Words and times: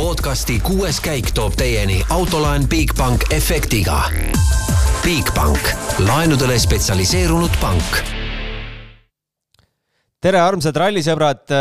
podcasti 0.00 0.54
kuues 0.64 0.96
käik 1.04 1.26
toob 1.36 1.52
teieni 1.60 1.98
autolaen 2.14 2.62
Bigbank 2.68 3.26
efektiga. 3.36 3.98
Bigbank, 5.04 5.60
laenudele 6.06 6.56
spetsialiseerunud 6.58 7.58
pank. 7.60 7.98
tere, 10.20 10.40
armsad 10.40 10.76
rallisõbrad. 10.80 11.52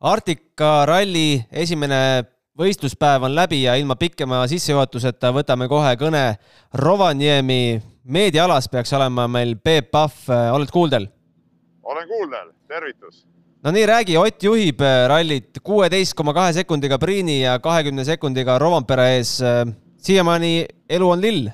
Arktika 0.00 0.72
ralli 0.90 1.44
esimene 1.52 2.24
võistluspäev 2.58 3.28
on 3.30 3.34
läbi 3.38 3.62
ja 3.62 3.78
ilma 3.78 3.94
pikema 3.94 4.42
sissejuhatuseta 4.50 5.30
võtame 5.30 5.70
kohe 5.70 5.94
kõne. 6.02 6.24
Rovaniemi 6.74 7.78
meediaalas 8.02 8.66
peaks 8.74 8.92
olema 8.98 9.28
meil 9.30 9.54
Peep 9.54 9.90
Pahv, 9.94 10.26
oled 10.50 10.74
kuuldel? 10.74 11.06
olen 11.82 12.08
kuuldel, 12.08 12.50
tervitus. 12.68 13.26
No 13.62 13.70
nii, 13.70 13.86
räägi, 13.86 14.16
Ott 14.18 14.42
juhib 14.42 14.80
äh, 14.82 15.06
rallit 15.08 15.60
kuueteist 15.62 16.16
koma 16.18 16.34
kahe 16.34 16.52
sekundiga 16.52 16.98
Priini 16.98 17.42
ja 17.42 17.58
kahekümne 17.62 18.04
sekundiga 18.04 18.58
Rovanpera 18.58 19.06
ees. 19.14 19.38
siiamaani 20.02 20.66
elu 20.90 21.10
on 21.10 21.20
lill? 21.20 21.50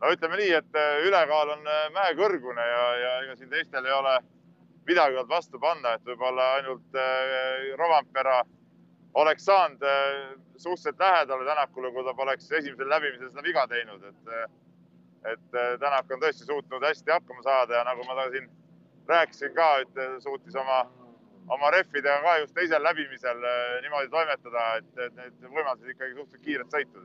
no 0.00 0.10
ütleme 0.12 0.36
nii, 0.36 0.50
et 0.52 0.76
äh, 0.76 0.98
ülekaal 1.08 1.54
on 1.54 1.62
äh, 1.64 1.86
mäekõrgune 1.94 2.66
ja, 2.68 2.82
ja 3.00 3.12
ega 3.22 3.36
siin 3.36 3.48
teistel 3.48 3.86
ei 3.88 3.94
ole 3.96 4.18
midagi 4.84 5.16
olnud 5.16 5.30
vastu 5.32 5.60
panna, 5.60 5.94
et 5.94 6.04
võib-olla 6.04 6.50
ainult 6.58 6.98
Rovanpera 7.80 8.42
oleks 9.14 9.46
saanud 9.48 9.86
suhteliselt 10.60 11.00
lähedale 11.00 11.46
Tänakule, 11.48 11.92
kui 11.94 12.04
ta 12.04 12.12
poleks 12.14 12.50
esimesel 12.52 12.90
läbimisel 12.92 13.30
seda 13.30 13.46
viga 13.46 13.64
teinud, 13.70 14.04
et, 14.10 14.52
et 15.32 15.56
Tänak 15.80 16.12
on 16.12 16.20
tõesti 16.20 16.44
suutnud 16.44 16.84
hästi 16.84 17.16
hakkama 17.16 17.46
saada 17.48 17.78
ja 17.78 17.86
nagu 17.88 18.04
ma 18.04 18.28
siin 18.28 18.50
rääkisin 19.08 19.54
ka, 19.56 19.68
et 19.84 20.22
suutis 20.22 20.56
oma, 20.56 20.84
oma 21.52 21.70
rehvidega 21.74 22.20
ka 22.24 22.38
just 22.42 22.54
teisel 22.56 22.82
läbimisel 22.84 23.46
eh, 23.50 23.76
niimoodi 23.84 24.10
toimetada, 24.12 24.66
et, 24.80 24.90
et 25.06 25.14
need 25.20 25.46
võimaldasid 25.50 25.94
ikkagi 25.94 26.16
suhteliselt 26.16 26.44
kiiret 26.48 26.76
sõitu. 26.76 27.04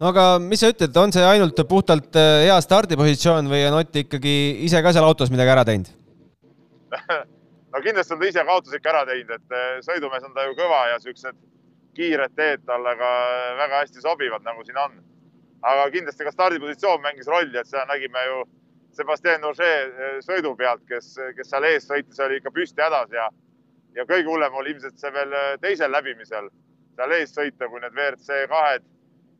no 0.00 0.12
aga 0.12 0.26
mis 0.42 0.62
sa 0.62 0.72
ütled, 0.72 0.96
on 1.02 1.14
see 1.14 1.24
ainult 1.26 1.62
puhtalt 1.68 2.20
eh, 2.20 2.46
hea 2.46 2.58
stardipositsioon 2.68 3.50
või 3.52 3.64
on 3.68 3.80
Ott 3.82 4.02
ikkagi 4.02 4.36
ise 4.68 4.82
ka 4.84 4.94
seal 4.96 5.08
autos 5.08 5.32
midagi 5.34 5.54
ära 5.56 5.66
teinud 5.68 5.92
no 7.72 7.84
kindlasti 7.84 8.16
on 8.16 8.22
ta 8.22 8.32
ise 8.32 8.46
ka 8.46 8.56
autos 8.56 8.78
ikka 8.78 8.94
ära 8.94 9.04
teinud, 9.10 9.36
et 9.36 9.84
sõidumees 9.84 10.24
on 10.24 10.34
ta 10.36 10.48
ju 10.48 10.56
kõva 10.58 10.86
ja 10.92 11.02
siuksed 11.02 11.36
kiired 11.96 12.34
teed 12.36 12.64
talle 12.68 12.92
ka 13.00 13.10
väga 13.60 13.82
hästi 13.82 14.04
sobivad, 14.04 14.44
nagu 14.44 14.64
siin 14.64 14.78
on. 14.80 14.96
aga 15.66 15.88
kindlasti 15.90 16.24
ka 16.26 16.32
stardipositsioon 16.34 17.00
mängis 17.02 17.28
rolli, 17.32 17.56
et 17.58 17.68
seda 17.68 17.86
nägime 17.88 18.22
ju 18.26 18.42
Sebastian 18.96 19.44
Ogier 19.44 19.90
eh, 19.92 20.18
sõidu 20.24 20.54
pealt, 20.56 20.84
kes, 20.88 21.16
kes 21.36 21.50
seal 21.52 21.66
ees 21.68 21.84
sõitis, 21.88 22.20
oli 22.24 22.40
ikka 22.40 22.52
püsti 22.54 22.80
hädas 22.80 23.12
ja, 23.12 23.26
ja 23.96 24.04
kõige 24.08 24.30
hullem 24.30 24.54
oli 24.56 24.72
ilmselt 24.72 24.96
see 25.00 25.12
veel 25.12 25.34
eh, 25.36 25.56
teisel 25.60 25.92
läbimisel. 25.92 26.48
Seal 26.96 27.12
ees 27.18 27.34
sõita, 27.36 27.68
kui 27.68 27.82
need 27.82 27.92
WRC 27.92 28.46
kahed 28.48 28.86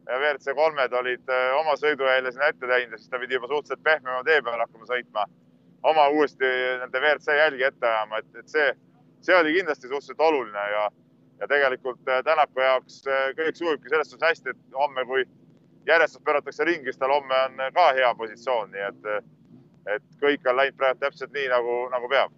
ja 0.07 0.19
WRC 0.21 0.53
kolmed 0.59 0.97
olid 1.01 1.33
eh, 1.33 1.47
oma 1.57 1.77
sõidujääle 1.81 2.33
sinna 2.33 2.51
ette 2.53 2.69
teinud 2.69 2.93
ja 2.93 3.01
siis 3.01 3.12
ta 3.12 3.21
pidi 3.23 3.39
juba 3.39 3.49
suhteliselt 3.49 3.84
pehmema 3.87 4.25
tee 4.27 4.43
peal 4.45 4.61
hakkama 4.61 4.89
sõitma, 4.91 5.25
oma 5.89 6.05
uuesti 6.12 6.51
nende 6.83 7.01
WRC 7.01 7.39
jälgi 7.41 7.67
ette 7.71 7.89
ajama, 7.89 8.21
et, 8.21 8.29
et 8.43 8.53
see, 8.53 8.67
see 9.25 9.39
oli 9.39 9.57
kindlasti 9.57 9.89
suhteliselt 9.89 10.21
oluline 10.29 10.67
ja, 10.75 10.84
ja 11.41 11.49
tegelikult 11.49 12.05
Tänaku 12.05 12.61
jaoks 12.61 13.01
kõik 13.41 13.57
sujubki 13.57 13.93
selles 13.93 14.12
suhtes 14.12 14.29
hästi, 14.29 14.53
et 14.53 14.77
homme, 14.77 15.07
kui 15.09 15.25
järjestus 15.89 16.23
pööratakse 16.27 16.69
ringi, 16.69 16.91
siis 16.91 17.01
tal 17.01 17.15
homme 17.15 17.41
on 17.49 17.65
ka 17.75 17.89
hea 17.97 18.12
positsioon, 18.21 18.71
nii 18.75 18.87
et 18.91 19.11
et 19.95 20.05
kõik 20.23 20.51
on 20.51 20.59
läinud 20.59 20.77
praegu 20.79 21.01
täpselt 21.03 21.33
nii, 21.34 21.47
nagu, 21.53 21.79
nagu 21.92 22.11
peab. 22.11 22.34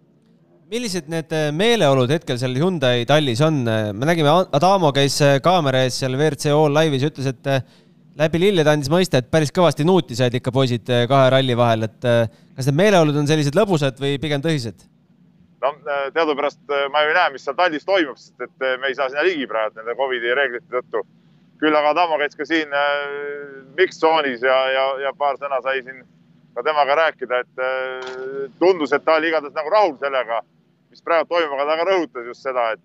millised 0.69 1.07
need 1.09 1.33
äh, 1.33 1.49
meeleolud 1.57 2.11
hetkel 2.13 2.37
seal 2.41 2.57
Hyundai 2.61 3.07
tallis 3.09 3.41
on? 3.45 3.63
me 3.65 4.09
nägime, 4.09 4.33
Adamo 4.53 4.93
käis 4.97 5.17
äh, 5.25 5.39
kaamera 5.45 5.85
ees 5.87 5.97
seal 6.03 6.17
WRC 6.19 6.53
All 6.53 6.77
Live'is, 6.77 7.07
ütles, 7.09 7.31
et 7.33 7.49
äh, 7.49 7.63
läbi 8.19 8.43
lillede 8.43 8.75
andis 8.75 8.93
mõista, 8.93 9.23
et 9.23 9.31
päris 9.33 9.55
kõvasti 9.55 9.87
nuuti 9.89 10.19
said 10.19 10.35
ikka 10.37 10.53
poisid 10.53 10.91
kahe 11.09 11.33
ralli 11.33 11.57
vahel, 11.57 11.87
et 11.87 12.03
kas 12.03 12.69
need 12.69 12.81
meeleolud 12.83 13.17
on 13.17 13.29
sellised 13.31 13.57
lõbusad 13.57 14.01
või 14.03 14.19
pigem 14.21 14.45
tõsised? 14.45 14.89
no 15.63 15.73
teadupärast 16.15 16.61
ma 16.93 17.01
ju 17.03 17.13
ei 17.13 17.17
näe, 17.17 17.31
mis 17.35 17.47
seal 17.47 17.57
tallis 17.59 17.87
toimub, 17.87 18.19
sest 18.19 18.45
et 18.45 18.67
me 18.83 18.91
ei 18.91 18.99
saa 18.99 19.09
sinna 19.11 19.25
ligi 19.27 19.47
praegu 19.51 19.79
nende 19.79 19.97
Covidi 19.99 20.35
reeglite 20.35 20.69
tõttu. 20.75 21.03
küll 21.63 21.75
aga 21.75 21.95
Adamo 21.95 22.19
käis 22.19 22.37
ka 22.39 22.45
siin 22.47 22.75
mix-tsoonis 23.79 24.45
ja, 24.47 24.59
ja, 24.75 24.85
ja 25.07 25.15
paar 25.19 25.39
sõna 25.41 25.63
sai 25.63 25.81
siin 25.87 26.05
ka 26.59 26.65
temaga 26.67 26.95
rääkida, 26.99 27.39
et 27.45 27.61
äh, 27.63 28.53
tundus, 28.59 28.93
et 28.93 29.05
ta 29.05 29.15
oli 29.15 29.31
igatahes 29.31 29.55
nagu 29.55 29.71
rahul 29.71 29.95
sellega, 30.01 30.41
mis 30.91 31.05
praegu 31.07 31.29
toimub, 31.31 31.55
aga 31.55 31.67
ta 31.69 31.77
ka 31.79 31.87
rõhutas 31.87 32.27
just 32.27 32.47
seda, 32.47 32.65
et, 32.75 32.83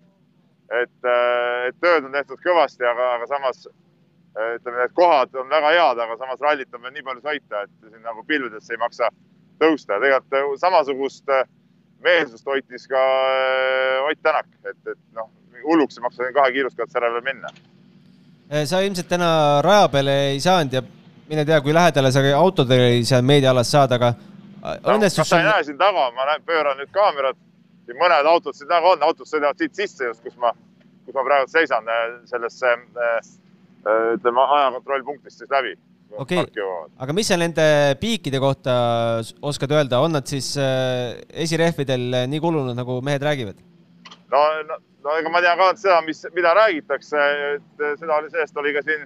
et, 0.82 0.98
äh, 1.02 1.64
et 1.70 1.80
tööd 1.82 2.06
on 2.06 2.14
tehtud 2.14 2.42
kõvasti, 2.44 2.86
aga, 2.86 3.08
aga 3.16 3.26
samas 3.32 3.66
äh, 3.66 4.54
ütleme, 4.60 4.78
need 4.78 4.94
kohad 4.94 5.34
on 5.42 5.50
väga 5.50 5.74
head, 5.74 6.04
aga 6.06 6.18
samas 6.22 6.46
rallit 6.46 6.70
on 6.70 6.86
veel 6.86 6.94
nii 6.94 7.06
palju 7.08 7.26
sõita, 7.26 7.64
et 7.66 7.90
siin 7.90 8.06
nagu 8.06 8.22
pilvedesse 8.30 8.76
ei 8.76 8.82
maksa 8.84 9.10
tõusta. 9.58 9.98
tegelikult 9.98 10.62
samasugust 10.62 11.34
meelsust 12.04 12.46
hoitis 12.46 12.86
ka 12.90 13.02
Ott 14.06 14.22
Tänak, 14.22 14.46
et, 14.70 14.82
et 14.86 15.00
noh, 15.18 15.30
hulluks 15.64 15.98
ei 15.98 16.06
maksa 16.06 16.30
kahe 16.36 16.52
kiiruskatse 16.52 17.00
järele 17.00 17.22
minna. 17.26 17.50
sa 18.66 18.80
ilmselt 18.86 19.08
täna 19.08 19.62
raja 19.66 19.88
peale 19.88 20.20
ei 20.30 20.40
saanud 20.40 20.78
ja 20.78 20.82
mine 21.28 21.44
tea, 21.44 21.60
kui 21.64 21.74
lähedale 21.74 22.12
sa 22.12 22.22
autodele 22.36 23.02
seal 23.06 23.24
meediaalas 23.26 23.70
saad, 23.70 23.94
aga 23.96 24.12
õnnestus 24.64 25.24
no,. 25.24 25.28
sa 25.28 25.40
ei 25.40 25.48
näe 25.48 25.64
siin 25.68 25.80
taga, 25.80 26.10
ma 26.16 26.28
näen, 26.28 26.44
pööran 26.46 26.78
nüüd 26.80 26.92
kaamerat, 26.94 27.38
siin 27.86 27.98
mõned 28.00 28.28
autod 28.28 28.56
siin 28.56 28.70
taga 28.70 28.94
on, 28.94 29.02
autod 29.06 29.28
sõidavad 29.28 29.60
siit 29.60 29.76
sisse 29.76 30.08
just, 30.08 30.22
kus 30.24 30.36
ma, 30.40 30.52
kus 31.04 31.16
ma 31.16 31.24
praegu 31.26 31.50
seisan 31.52 31.90
äh, 31.90 32.04
sellesse 32.30 32.76
äh, 32.76 33.18
äh, 33.18 34.06
ütleme 34.16 34.46
ajakontrollpunktist 34.58 35.42
siis 35.42 35.52
läbi. 35.52 35.76
okei 36.14 36.40
okay., 36.44 36.88
aga 37.04 37.16
mis 37.16 37.28
sa 37.28 37.38
nende 37.40 37.66
piikide 38.00 38.40
kohta 38.40 38.74
oskad 39.42 39.72
öelda, 39.74 40.00
on 40.04 40.16
nad 40.16 40.28
siis 40.30 40.54
esirehvidel 41.44 42.24
nii 42.30 42.40
kulunud, 42.40 42.76
nagu 42.76 43.00
mehed 43.04 43.24
räägivad? 43.24 43.60
no, 44.32 44.44
no, 44.68 44.80
no 45.04 45.18
ega 45.20 45.32
ma 45.32 45.44
tean 45.44 45.60
ka 45.60 45.74
seda, 45.80 46.00
mis, 46.06 46.24
mida 46.36 46.54
räägitakse, 46.56 47.28
et 47.56 47.86
seda 48.00 48.20
oli, 48.20 48.32
sellest 48.32 48.64
oli 48.64 48.76
ka 48.76 48.84
siin 48.86 49.04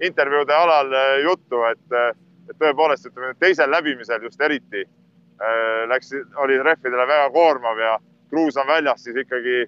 intervjuude 0.00 0.54
alal 0.54 0.92
äh, 0.92 1.22
juttu, 1.22 1.62
et, 1.70 1.92
äh, 1.92 2.10
et 2.50 2.58
tõepoolest 2.58 3.08
ütleme 3.08 3.34
teisel 3.40 3.70
läbimisel 3.70 4.22
just 4.26 4.40
eriti 4.40 4.82
äh, 4.84 5.84
läks, 5.88 6.12
oli 6.42 6.58
rehvidele 6.62 7.06
väga 7.06 7.30
koormav 7.34 7.78
ja 7.78 7.98
kruus 8.30 8.56
on 8.56 8.66
väljas, 8.66 9.04
siis 9.04 9.16
ikkagi, 9.16 9.64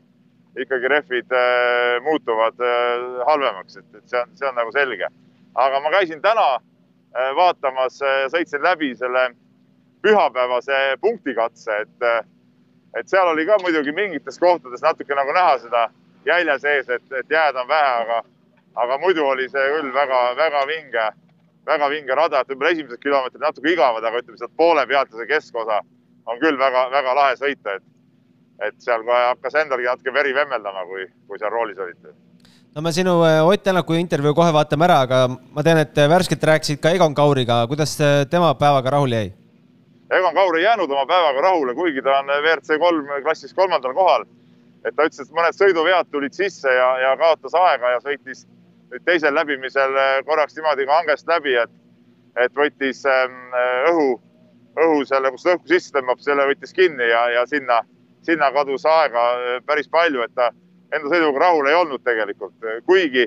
ikkagi 0.58 0.88
rehvid 0.88 1.34
muutuvad 2.02 2.62
halvemaks, 3.28 3.76
et, 3.76 3.88
et 3.94 4.08
see 4.08 4.18
on, 4.18 4.32
see 4.34 4.48
on 4.48 4.56
nagu 4.58 4.72
selge. 4.74 5.08
aga 5.54 5.80
ma 5.80 5.90
käisin 5.92 6.22
täna 6.22 6.46
vaatamas, 7.36 8.00
sõitsin 8.32 8.64
läbi 8.64 8.90
selle 8.96 9.28
pühapäevase 10.02 10.96
punktikatse, 11.00 11.76
et, 11.84 12.26
et 12.98 13.08
seal 13.08 13.28
oli 13.28 13.46
ka 13.46 13.60
muidugi 13.62 13.92
mingites 13.92 14.40
kohtades 14.42 14.82
natuke 14.82 15.14
nagu 15.14 15.32
näha 15.36 15.58
seda 15.62 15.84
jälje 16.26 16.58
sees, 16.58 16.88
et, 16.88 17.06
et 17.12 17.30
jääd 17.30 17.56
on 17.56 17.68
vähe, 17.68 17.94
aga 18.02 18.22
aga 18.76 18.98
muidu 19.00 19.24
oli 19.24 19.48
see 19.48 19.66
küll 19.72 19.92
väga-väga 19.94 20.64
vinge, 20.68 21.06
väga 21.66 21.88
vinge 21.92 22.18
rada, 22.18 22.40
et 22.40 22.52
võib-olla 22.52 22.74
esimesed 22.74 23.02
kilomeetrid 23.02 23.44
natuke 23.44 23.72
igavad, 23.72 24.04
aga 24.04 24.22
ütleme 24.22 24.40
sealt 24.40 24.56
poole 24.56 24.86
pealt 24.86 25.12
ja 25.12 25.22
see 25.22 25.30
keskosa 25.30 25.80
on 26.26 26.42
küll 26.42 26.58
väga-väga 26.60 27.14
lahe 27.16 27.38
sõita, 27.40 27.78
et, 27.78 27.88
et 28.68 28.78
seal 28.82 29.04
kohe 29.06 29.24
hakkas 29.32 29.58
endalgi 29.62 29.88
natuke 29.88 30.14
veri 30.14 30.34
vemmeldama, 30.36 30.84
kui, 30.90 31.08
kui 31.26 31.40
seal 31.40 31.54
roolis 31.54 31.80
olite 31.82 32.14
no 32.76 32.84
me 32.84 32.92
sinu 32.92 33.16
äh, 33.24 33.40
Ott 33.46 33.64
Tänaku 33.64 33.96
intervjuu 33.96 34.34
kohe 34.36 34.52
vaatame 34.52 34.84
ära, 34.84 35.00
aga 35.06 35.24
ma 35.32 35.64
tean, 35.64 35.80
et 35.80 35.96
värskelt 35.96 36.44
rääkisid 36.44 36.82
ka 36.82 36.92
Egon 36.92 37.14
Kauriga, 37.16 37.62
kuidas 37.70 37.96
äh, 38.00 38.24
tema 38.30 38.54
päevaga 38.54 38.92
rahule 38.98 39.22
jäi? 39.22 39.30
Egon 40.18 40.34
Kaur 40.34 40.58
ei 40.58 40.62
jäänud 40.62 40.90
oma 40.90 41.06
päevaga 41.06 41.40
rahule, 41.48 41.74
kuigi 41.74 42.02
ta 42.02 42.20
on 42.20 42.28
WRC 42.36 42.76
kolm 42.78 43.08
klassis 43.22 43.54
kolmandal 43.54 43.94
kohal. 43.94 44.26
et 44.84 44.94
ta 44.94 45.02
ütles, 45.08 45.24
et 45.24 45.34
mõned 45.34 45.56
sõiduvead 45.56 46.06
tulid 46.12 46.36
sisse 46.36 46.70
ja, 46.70 46.90
ja 47.02 47.16
kaotas 47.18 47.56
aega 47.58 47.96
ja 47.96 48.02
sõitis 48.04 48.44
nüüd 48.90 49.04
teisel 49.06 49.34
läbimisel 49.34 49.96
äh, 49.98 50.20
korraks 50.26 50.56
niimoodi 50.56 50.86
ka 50.86 51.00
hangest 51.00 51.28
läbi, 51.30 51.56
et, 51.62 51.72
et 52.42 52.54
võttis 52.54 53.02
ähm, 53.10 53.38
äh, 53.54 53.88
õhu, 53.90 54.08
õhu 54.82 55.02
selle, 55.08 55.32
kus 55.34 55.46
õhku 55.48 55.70
sisse 55.70 55.94
tõmbab, 55.96 56.22
selle 56.24 56.46
võttis 56.50 56.74
kinni 56.76 57.10
ja, 57.10 57.26
ja 57.34 57.46
sinna, 57.50 57.80
sinna 58.26 58.52
kadus 58.54 58.86
aega 58.90 59.26
äh, 59.34 59.58
päris 59.66 59.90
palju, 59.92 60.22
et 60.22 60.34
ta 60.34 60.52
enda 60.94 61.10
sõiduga 61.10 61.42
rahul 61.48 61.66
ei 61.70 61.74
olnud 61.74 62.04
tegelikult, 62.06 62.54
kuigi 62.86 63.26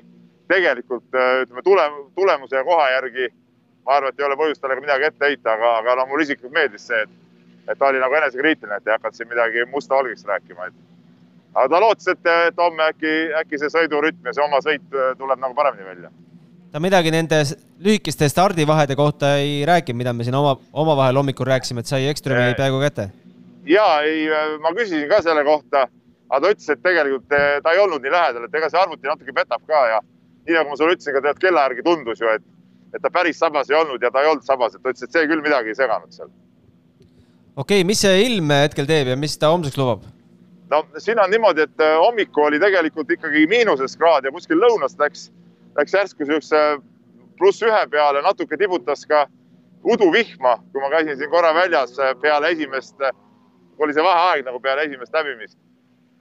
tegelikult 0.50 1.12
ütleme 1.12 1.62
tule, 1.62 1.84
tulemuse 2.16 2.56
ja 2.56 2.64
koha 2.66 2.86
järgi 2.96 3.28
ma 3.90 3.98
arvan, 3.98 4.14
et 4.14 4.22
ei 4.22 4.26
ole 4.28 4.38
põhjust 4.40 4.62
talle 4.62 4.78
ka 4.78 4.84
midagi 4.84 5.08
ette 5.10 5.26
heita, 5.26 5.56
aga, 5.56 5.74
aga 5.82 5.96
no 6.00 6.06
mulle 6.10 6.26
isiklikult 6.26 6.54
meeldis 6.56 6.88
see, 6.90 7.02
et, 7.04 7.12
et 7.72 7.80
ta 7.80 7.90
oli 7.90 8.02
nagu 8.02 8.18
enesekriitiline, 8.20 8.78
et 8.78 8.88
ei 8.88 8.96
hakanud 8.96 9.18
siin 9.18 9.30
midagi 9.32 9.66
musta-valgeks 9.74 10.28
rääkima, 10.30 10.70
et 10.70 10.78
aga 11.54 11.68
ta 11.74 11.84
lootis, 11.84 12.10
et, 12.14 12.32
et 12.50 12.58
homme 12.62 12.90
äkki, 12.92 13.14
äkki 13.42 13.62
see 13.62 13.72
sõidurütm 13.74 14.30
ja 14.30 14.36
see 14.36 14.46
oma 14.46 14.62
sõit 14.66 14.98
äh, 14.98 15.14
tuleb 15.20 15.42
nagu 15.42 15.58
paremini 15.58 15.88
välja. 15.88 16.12
ta 16.72 16.80
midagi 16.80 17.12
nende 17.12 17.42
lühikeste 17.82 18.30
stardivahede 18.30 18.96
kohta 18.96 19.38
ei 19.42 19.64
rääkinud, 19.66 19.98
mida 19.98 20.14
me 20.14 20.28
siin 20.28 20.38
oma, 20.38 20.58
omavahel 20.74 21.18
hommikul 21.18 21.50
rääkisime, 21.50 21.82
et 21.82 21.90
sai 21.90 22.08
Ekströmi 22.12 22.54
peaaegu 22.58 22.82
kätte? 22.86 23.10
ja 23.66 23.88
ei, 24.06 24.28
äh, 24.28 24.58
ma 24.62 24.74
küsisin 24.78 25.10
ka 25.10 25.24
selle 25.26 25.46
kohta 25.48 25.88
aga 26.30 26.44
ta 26.44 26.54
ütles, 26.54 26.70
et 26.70 26.84
tegelikult 26.86 27.32
ta 27.64 27.74
ei 27.74 27.82
olnud 27.82 28.04
nii 28.04 28.14
lähedal, 28.14 28.46
et 28.46 28.56
ega 28.60 28.70
see 28.70 28.80
arvuti 28.82 29.10
natuke 29.10 29.34
petab 29.36 29.64
ka 29.68 29.82
ja 29.96 30.00
nii 30.46 30.58
nagu 30.58 30.72
ma 30.72 30.78
sulle 30.78 30.96
ütlesin, 30.98 31.16
ka 31.16 31.24
tead 31.26 31.42
kella 31.42 31.66
järgi 31.68 31.86
tundus 31.86 32.22
ju, 32.22 32.30
et, 32.38 32.46
et 32.94 33.02
ta 33.02 33.12
päris 33.14 33.42
sabas 33.42 33.70
ei 33.72 33.78
olnud 33.80 34.04
ja 34.04 34.12
ta 34.14 34.24
ei 34.24 34.30
olnud 34.30 34.46
sabas, 34.46 34.76
et 34.76 34.84
ta 34.84 34.94
ütles, 34.94 35.08
et 35.08 35.18
see 35.18 35.30
küll 35.30 35.44
midagi 35.46 35.74
ei 35.74 35.80
seganud 35.80 36.14
seal. 36.14 36.30
okei 37.56 37.82
okay,, 37.82 37.88
mis 37.90 38.06
see 38.06 38.24
ilm 38.28 38.54
hetkel 38.60 38.90
teeb 38.90 39.14
ja 39.14 39.18
mis 39.20 39.38
ta 39.42 39.52
homseks 39.54 39.78
lubab? 39.80 40.06
No 40.70 40.84
siin 40.98 41.20
on 41.20 41.32
niimoodi, 41.32 41.66
et 41.68 41.84
eh, 41.86 41.96
hommikul 41.98 42.50
oli 42.50 42.60
tegelikult 42.60 43.12
ikkagi 43.12 43.48
miinuses 43.48 43.98
kraad 43.98 44.26
ja 44.26 44.32
kuskil 44.32 44.60
lõunast 44.62 45.00
läks, 45.00 45.30
läks 45.78 45.94
järsku 45.94 46.26
siukse 46.26 46.60
pluss 47.38 47.64
ühe 47.64 47.82
peale, 47.92 48.22
natuke 48.22 48.58
tibutas 48.58 49.06
ka 49.08 49.26
uduvihma, 49.84 50.58
kui 50.72 50.82
ma 50.84 50.92
käisin 50.92 51.18
siin 51.18 51.32
korra 51.32 51.54
väljas 51.56 51.98
eh, 52.00 52.14
peale 52.22 52.54
esimest, 52.56 53.02
oli 53.80 53.96
see 53.96 54.04
vaheaeg 54.04 54.46
nagu 54.46 54.60
peale 54.60 54.84
esimest 54.90 55.14
läbimist 55.16 55.58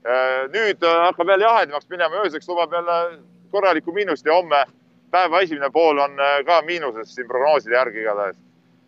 Äh, 0.07 0.47
nüüd 0.47 0.83
äh, 0.83 1.01
hakkab 1.03 1.27
jälle 1.27 1.43
jahedamaks 1.43 1.89
minema, 1.89 2.21
ööseks 2.23 2.47
lubab 2.47 2.71
jälle 2.73 3.19
korralikku 3.51 3.91
miinust 3.91 4.25
ja 4.25 4.33
homme 4.33 4.63
päeva 5.11 5.41
esimene 5.43 5.69
pool 5.69 5.97
on 5.97 6.15
äh, 6.19 6.37
ka 6.45 6.61
miinuses 6.61 7.15
siin 7.15 7.27
prognooside 7.27 7.75
järgi 7.75 7.99
igatahes. 8.01 8.37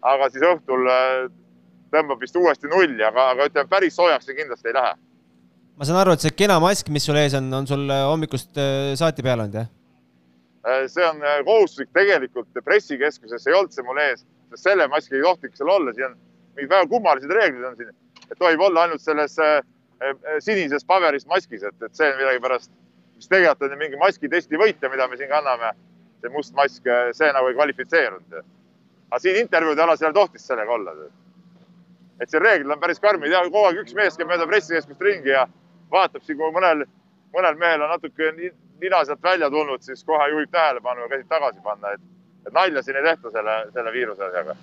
aga 0.01 0.29
siis 0.29 0.43
õhtul 0.43 0.87
tõmbab 1.91 2.21
vist 2.21 2.35
uuesti 2.35 2.67
nulli, 2.67 3.03
aga, 3.03 3.27
aga 3.29 3.45
ütleme, 3.45 3.69
päris 3.69 3.95
soojaks 3.95 4.25
see 4.25 4.35
kindlasti 4.35 4.71
ei 4.71 4.73
lähe. 4.73 4.93
Ma 5.77 5.87
saan 5.87 6.01
aru, 6.01 6.15
et 6.15 6.23
see 6.25 6.33
kena 6.37 6.59
mask, 6.63 6.89
mis 6.93 7.05
sul 7.07 7.19
ees 7.19 7.35
on, 7.37 7.47
on 7.53 7.67
sul 7.69 7.85
hommikust 7.89 8.57
saati 8.99 9.25
peal 9.25 9.39
olnud, 9.39 9.61
jah? 9.61 9.69
see 10.91 11.05
on 11.07 11.23
kohustuslik 11.45 11.89
tegelikult 11.93 12.59
pressikeskuses 12.65 13.47
ei 13.47 13.55
olnud 13.57 13.73
see 13.73 13.85
mul 13.85 13.97
ees, 13.97 14.25
sest 14.51 14.67
selle 14.67 14.85
maski 14.91 15.17
ei 15.17 15.23
tohtiks 15.25 15.57
seal 15.57 15.71
olla, 15.73 15.93
siin 15.95 16.11
on 16.11 16.19
mingid 16.55 16.69
väga 16.69 16.87
kummalised 16.91 17.33
reeglid 17.33 17.65
on 17.65 17.77
siin, 17.79 17.93
et 18.27 18.37
tohib 18.39 18.61
olla 18.61 18.85
ainult 18.85 19.01
selles 19.01 19.37
äh, 19.41 19.61
sinises 20.39 20.85
paberist 20.87 21.27
maskis, 21.27 21.63
et, 21.63 21.77
et 21.85 21.95
see 21.95 22.09
millegipärast, 22.17 22.71
mis 23.15 23.29
tegelikult 23.29 23.71
on 23.71 23.81
mingi 23.81 23.99
maskitesti 24.01 24.59
võitja, 24.59 24.89
mida 24.89 25.07
me 25.07 25.17
siin 25.19 25.29
kanname. 25.31 25.73
see 26.21 26.29
must 26.29 26.53
mask, 26.53 26.85
see 27.17 27.31
nagu 27.33 27.47
ei 27.49 27.55
kvalifitseerunud. 27.57 28.43
aga 29.09 29.19
siin 29.19 29.39
intervjuude 29.41 29.81
alas 29.81 30.01
jälle 30.01 30.13
tohtis 30.13 30.43
sellega 30.47 30.71
olla. 30.71 30.91
et 32.19 32.29
see 32.29 32.39
reeglid 32.39 32.71
on 32.71 32.79
päris 32.79 32.99
karmid 32.99 33.31
ja 33.31 33.41
kogu 33.43 33.65
aeg 33.65 33.81
üks 33.81 33.95
mees 33.97 34.17
käib 34.17 34.29
mööda 34.29 34.47
pressikeskust 34.47 35.01
ringi 35.01 35.29
ja 35.29 35.47
vaatab 35.91 36.25
siin, 36.25 36.37
kui 36.39 36.51
mõnel, 36.55 36.85
mõnel 37.35 37.57
mehel 37.59 37.85
on 37.85 37.95
natuke 37.95 38.33
nina 38.35 39.05
sealt 39.05 39.23
välja 39.23 39.49
tulnud, 39.49 39.81
siis 39.85 40.03
kohe 40.03 40.29
juhib 40.33 40.51
tähelepanu 40.51 41.05
ja 41.05 41.09
käsib 41.15 41.29
tagasi 41.29 41.63
panna, 41.63 41.95
et, 41.95 42.05
et 42.47 42.53
nalja 42.53 42.83
siin 42.83 42.99
ei 42.99 43.09
tehta 43.11 43.31
selle, 43.31 43.57
selle 43.73 43.93
viiruse 43.93 44.25
asjaga 44.27 44.55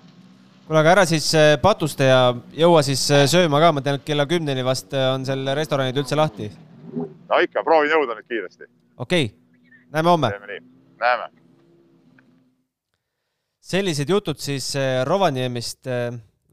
kuule, 0.69 0.83
aga 0.83 0.91
ära 0.93 1.05
siis 1.09 1.27
äh, 1.33 1.55
patusta 1.61 2.05
ja 2.05 2.19
jõua 2.53 2.83
siis 2.85 3.07
äh, 3.09 3.25
sööma 3.29 3.57
ka, 3.61 3.71
ma 3.73 3.81
tean, 3.81 3.97
et 3.97 4.05
kella 4.05 4.27
kümneni 4.29 4.61
vast 4.65 4.93
äh, 4.93 5.07
on 5.15 5.25
seal 5.25 5.49
restoranid 5.57 5.97
üldse 5.97 6.17
lahti. 6.19 6.51
no 6.93 7.39
ikka, 7.41 7.63
proovin 7.65 7.89
jõuda 7.89 8.17
nüüd 8.19 8.29
kiiresti. 8.29 8.69
okei 8.97 9.25
okay., 9.31 9.87
näeme 9.89 10.13
homme. 10.13 10.29
teeme 10.29 10.51
nii, 10.51 10.61
näeme. 11.01 11.29
sellised 13.71 14.09
jutud 14.09 14.37
siis 14.37 14.73
Rovaniemist. 15.05 15.89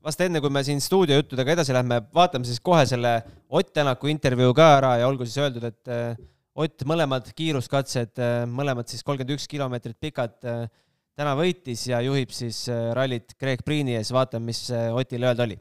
Vast 0.07 0.23
enne, 0.23 0.41
kui 0.41 0.53
me 0.55 0.63
siin 0.63 0.81
stuudiojuttudega 0.83 1.57
edasi 1.57 1.75
lähme, 1.75 2.01
vaatame 2.15 2.47
siis 2.47 2.63
kohe 2.63 2.87
selle 2.87 3.19
Ott 3.51 3.73
Tänaku 3.75 4.11
intervjuu 4.11 4.55
ka 4.55 4.73
ära 4.79 4.97
ja 5.01 5.11
olgu 5.11 5.27
siis 5.27 5.43
öeldud, 5.43 5.67
et 5.67 6.25
Ott, 6.57 6.87
mõlemad 6.89 7.27
kiiruskatsed, 7.37 8.17
mõlemad 8.49 8.89
siis 8.89 9.03
kolmkümmend 9.05 9.35
üks 9.35 9.45
kilomeetrit 9.51 9.99
pikad 10.01 10.39
täna 11.17 11.33
võitis 11.33 11.87
ja 11.89 12.03
juhib 12.05 12.33
siis 12.37 12.67
äh, 12.69 12.91
rallit 12.97 13.33
Greg 13.41 13.63
Priini 13.65 13.95
ees, 13.97 14.11
vaatame, 14.13 14.51
mis 14.51 14.67
äh, 14.69 14.91
Otil 14.93 15.25
öelda 15.25 15.47
oli. 15.47 15.57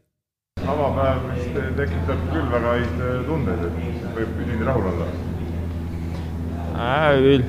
avapäev 0.65 1.21
vist 1.30 1.56
tekitab 1.77 2.25
küll 2.33 2.50
väga 2.51 2.74
häid 2.74 3.03
äh, 3.06 3.13
tundeid, 3.30 3.63
et 3.69 4.03
võib 4.18 4.42
üdini 4.44 4.68
rahul 4.68 4.89
olla 4.92 5.07
äh,. 6.75 7.39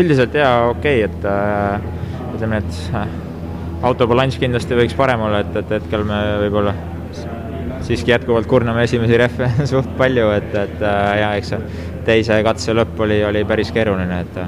üldiselt 0.00 0.36
jaa, 0.40 0.70
okei 0.70 1.04
okay,, 1.04 1.10
et 1.10 2.34
ütleme, 2.38 2.62
et 2.62 3.29
autobalanss 3.82 4.40
kindlasti 4.40 4.76
võiks 4.78 4.96
parem 4.98 5.26
olla, 5.28 5.44
et, 5.44 5.54
et 5.62 5.76
hetkel 5.78 6.04
me 6.08 6.20
võib-olla 6.44 6.74
siiski 7.86 8.12
jätkuvalt 8.12 8.46
kurname 8.46 8.84
esimesi 8.84 9.16
rehve 9.18 9.50
suht 9.72 9.90
palju, 9.98 10.30
et, 10.36 10.54
et 10.54 10.82
ja 10.84 11.34
eks 11.38 11.54
see 11.54 11.86
teise 12.06 12.40
katse 12.44 12.74
lõpp 12.76 13.00
oli, 13.06 13.22
oli 13.24 13.44
päris 13.48 13.72
keeruline, 13.74 14.24
et 14.24 14.42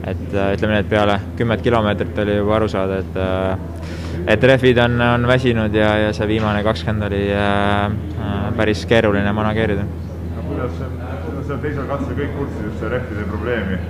et 0.00 0.34
äh, 0.34 0.54
ütleme 0.56 0.72
nii, 0.72 0.80
et 0.80 0.88
peale 0.88 1.18
kümmet 1.36 1.62
kilomeetrit 1.64 2.18
oli 2.22 2.38
juba 2.38 2.54
aru 2.56 2.68
saada, 2.72 3.00
et 3.02 3.18
äh, 3.20 3.80
et 4.34 4.44
rehvid 4.48 4.78
on, 4.80 5.00
on 5.00 5.26
väsinud 5.28 5.74
ja, 5.74 5.90
ja 6.06 6.12
see 6.16 6.28
viimane 6.28 6.62
kakskümmend 6.64 7.08
oli 7.08 7.22
äh, 7.36 7.84
äh, 7.84 8.46
päris 8.56 8.86
keeruline 8.88 9.32
manageerida. 9.36 9.84
kuidas 10.48 10.78
seal 11.46 11.60
teisel 11.62 11.88
katsel 11.90 12.16
kõik 12.16 12.32
kurtsid 12.38 12.68
just 12.68 12.80
see 12.80 12.92
rehvide 12.94 13.26
probleemi, 13.28 13.80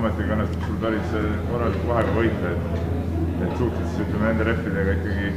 ometigi 0.00 0.34
õnnestus 0.36 0.66
sul 0.66 0.80
päris 0.82 1.12
korraliku 1.50 1.92
vahega 1.92 2.16
võita, 2.16 2.54
et, 2.54 2.97
et 3.46 3.56
siis 3.60 4.02
ütleme 4.04 4.30
nende 4.30 4.48
rehvidega 4.50 4.98
ikkagi 4.98 5.32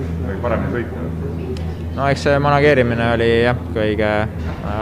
kuidagi 0.00 0.40
paremini 0.42 0.72
sõita? 0.78 1.68
no 1.96 2.08
eks 2.08 2.26
see 2.26 2.40
manageerimine 2.42 3.12
oli 3.16 3.30
jah, 3.44 3.62
kõige 3.74 4.10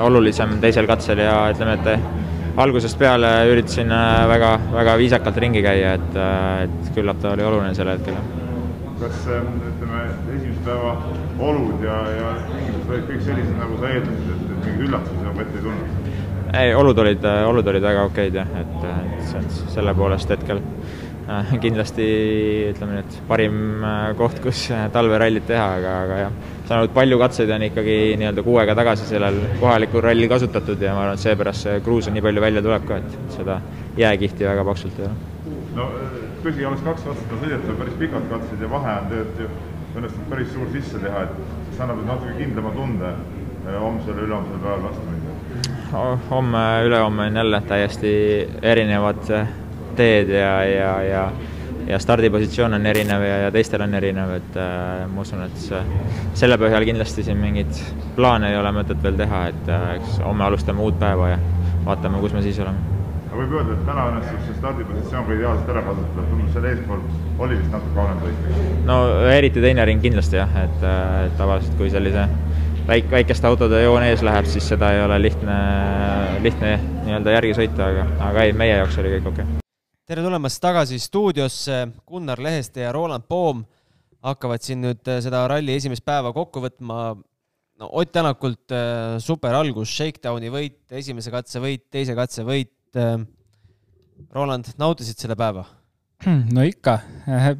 olulisem 0.07 0.59
teisel 0.63 0.89
katsel 0.91 1.23
ja 1.25 1.37
ütleme, 1.53 1.79
et 1.79 2.19
algusest 2.59 2.99
peale 2.99 3.31
üritasin 3.53 3.93
äh, 3.95 4.25
väga, 4.29 4.51
väga 4.73 4.97
viisakalt 4.99 5.37
ringi 5.45 5.63
käia, 5.63 5.95
et, 5.99 6.17
äh, 6.19 6.65
et 6.67 6.93
küllap 6.97 7.21
ta 7.23 7.33
oli 7.37 7.47
oluline 7.47 7.75
sel 7.75 7.93
hetkel. 7.93 8.19
kas 8.99 9.29
ähm, 9.31 9.61
ütleme, 9.63 10.01
esimese 10.35 10.65
päeva 10.67 10.97
olud 11.39 11.85
ja, 11.87 11.99
ja 12.17 12.33
tingimused 12.49 12.89
olid 12.91 13.05
kõik 13.13 13.21
sellised, 13.29 13.53
nagu 13.61 13.79
sa 13.79 13.93
eeldasid, 13.93 14.33
et, 14.35 14.41
et 14.43 14.65
mingeid 14.65 14.87
üllatusi 14.89 15.23
nagu 15.23 15.45
ette 15.45 15.61
ei 15.61 15.67
tulnud? 15.69 16.17
ei, 16.49 16.73
olud 16.75 17.03
olid, 17.05 17.29
äh, 17.31 17.45
olud 17.47 17.71
olid 17.75 17.87
väga 17.87 18.09
okeid 18.11 18.41
jah, 18.41 18.51
et, 18.59 18.89
et 19.39 19.61
selle 19.77 19.95
poolest 19.95 20.35
hetkel 20.35 20.65
kindlasti 21.63 22.05
ütleme 22.71 23.03
et 23.03 23.19
parim 23.29 23.85
koht, 24.17 24.41
kus 24.45 24.69
talverallit 24.93 25.45
teha, 25.49 25.67
aga, 25.81 25.97
aga 26.05 26.23
jah 26.27 26.39
saanud 26.69 26.93
palju 26.93 27.19
katseid 27.21 27.51
on 27.55 27.65
ikkagi 27.65 27.97
nii-öelda 28.21 28.45
kuu 28.45 28.59
aega 28.61 28.75
tagasi 28.77 29.07
sellel 29.09 29.39
kohalikul 29.61 30.05
rallil 30.05 30.29
kasutatud 30.29 30.83
ja 30.85 30.93
ma 30.97 31.07
arvan, 31.07 31.17
et 31.17 31.25
seepärast 31.25 31.65
see 31.65 31.81
kruus 31.85 32.09
on 32.11 32.17
nii 32.17 32.25
palju 32.27 32.45
välja 32.45 32.63
tuleb 32.65 32.85
ka, 32.89 32.99
et 33.01 33.37
seda 33.37 33.61
jääkihti 33.97 34.49
väga 34.49 34.65
paksult 34.69 35.01
ei 35.01 35.07
ole. 35.07 35.55
no 35.79 35.87
tõsi, 36.45 36.67
oleks 36.69 36.85
kaks 36.85 37.07
katset 37.09 37.33
on 37.33 37.43
sõidetud, 37.45 37.79
päris 37.81 37.97
pikad 38.03 38.29
katsed 38.33 38.65
ja 38.65 38.71
vahe 38.75 38.97
on 39.01 39.09
tegelikult 39.13 39.97
õnnestunud 39.99 40.29
päris 40.35 40.53
suur 40.53 40.69
sisse 40.75 41.01
teha, 41.05 41.25
et 41.25 41.73
see 41.77 41.87
annab 41.87 42.05
natuke 42.11 42.37
kindlama 42.37 42.75
tunde 42.77 43.15
homsel 43.69 44.21
ja 44.21 44.27
ülehomsel 44.29 44.61
päeval 44.67 44.85
vastu 44.91 45.07
minna. 45.09 46.03
homme, 46.31 46.67
ülehomme 46.85 47.31
on 47.31 47.41
jälle 47.43 47.63
täiesti 47.73 48.13
erinevad 48.63 49.25
teed 49.99 50.35
ja, 50.35 50.53
ja, 50.65 50.93
ja 51.05 51.29
ja 51.89 51.99
stardipositsioon 51.99 52.75
on 52.75 52.87
erinev 52.87 53.23
ja, 53.23 53.37
ja 53.45 53.53
teistel 53.53 53.81
on 53.81 53.95
erinev, 53.97 54.35
et 54.37 54.57
äh, 54.61 55.07
ma 55.09 55.25
usun, 55.25 55.41
et 55.47 55.57
see, 55.63 55.81
selle 56.37 56.59
põhjal 56.61 56.85
kindlasti 56.89 57.25
siin 57.25 57.39
mingeid 57.41 57.81
plaane 58.17 58.51
ei 58.53 58.59
ole 58.59 58.73
mõtet 58.77 59.01
veel 59.05 59.17
teha, 59.17 59.47
et 59.53 59.71
äh, 59.73 59.89
eks 59.97 60.19
homme 60.25 60.45
alustame 60.45 60.85
uut 60.85 60.99
päeva 61.01 61.33
ja 61.33 61.39
vaatame, 61.87 62.21
kus 62.21 62.35
me 62.37 62.43
siis 62.45 62.59
oleme. 62.61 62.97
aga 63.29 63.39
võib 63.41 63.55
öelda, 63.57 63.77
et 63.77 63.87
täna 63.89 64.05
õnnestus 64.11 64.45
see 64.45 64.59
stardipositsioon 64.59 65.29
ka 65.29 65.39
ideaalselt 65.39 65.73
ära 65.75 65.85
kasutada, 65.87 66.27
tundub 66.33 66.51
seal 66.57 66.67
eespool 66.73 67.07
oli 67.47 67.61
vist 67.61 67.73
natuke 67.77 68.03
halvem 68.03 68.21
sõit? 68.27 68.83
no 68.91 68.99
eriti 69.33 69.63
teine 69.65 69.87
ring 69.89 70.05
kindlasti 70.05 70.41
jah, 70.41 70.59
et 70.65 70.85
äh, 70.89 71.15
tavaliselt 71.41 71.79
kui 71.81 71.93
sellise 71.95 72.27
väik-, 72.91 73.09
väikeste 73.15 73.49
autode 73.49 73.81
joon 73.85 74.05
ees 74.11 74.27
läheb, 74.27 74.51
siis 74.51 74.69
seda 74.75 74.93
ei 74.93 75.01
ole 75.07 75.23
lihtne, 75.25 75.57
lihtne 76.45 76.75
nii-öelda 77.07 77.39
järgi 77.39 77.57
sõita, 77.63 77.89
aga, 77.95 78.05
aga 78.29 78.45
ei, 78.45 78.53
meie 78.65 78.77
jaoks 78.83 79.01
oli 79.01 79.15
kõik 79.17 79.33
okei 79.33 79.49
okay 79.49 79.68
tere 80.09 80.23
tulemast 80.25 80.57
tagasi 80.65 80.97
stuudiosse, 81.05 81.83
Gunnar 82.09 82.41
Leheste 82.41 82.81
ja 82.81 82.93
Roland 82.97 83.27
Poom 83.29 83.61
hakkavad 84.25 84.65
siin 84.65 84.81
nüüd 84.81 85.05
äh, 85.05 85.19
seda 85.21 85.43
ralli 85.51 85.75
esimest 85.77 86.05
päeva 86.07 86.33
kokku 86.33 86.63
võtma. 86.65 87.13
no 87.79 87.91
Ott 88.01 88.15
Tänakult 88.17 88.73
äh, 88.73 89.19
super 89.21 89.53
algus, 89.59 89.93
Shakedowni 89.93 90.49
võit, 90.55 90.81
esimese 90.97 91.31
katse 91.31 91.61
võit, 91.61 91.85
teise 91.93 92.17
katse 92.17 92.47
võit. 92.49 92.73
Äh, 92.97 93.21
Roland, 94.33 94.73
nautisid 94.81 95.21
seda 95.21 95.37
päeva? 95.39 95.67
no 96.57 96.65
ikka, 96.65 96.97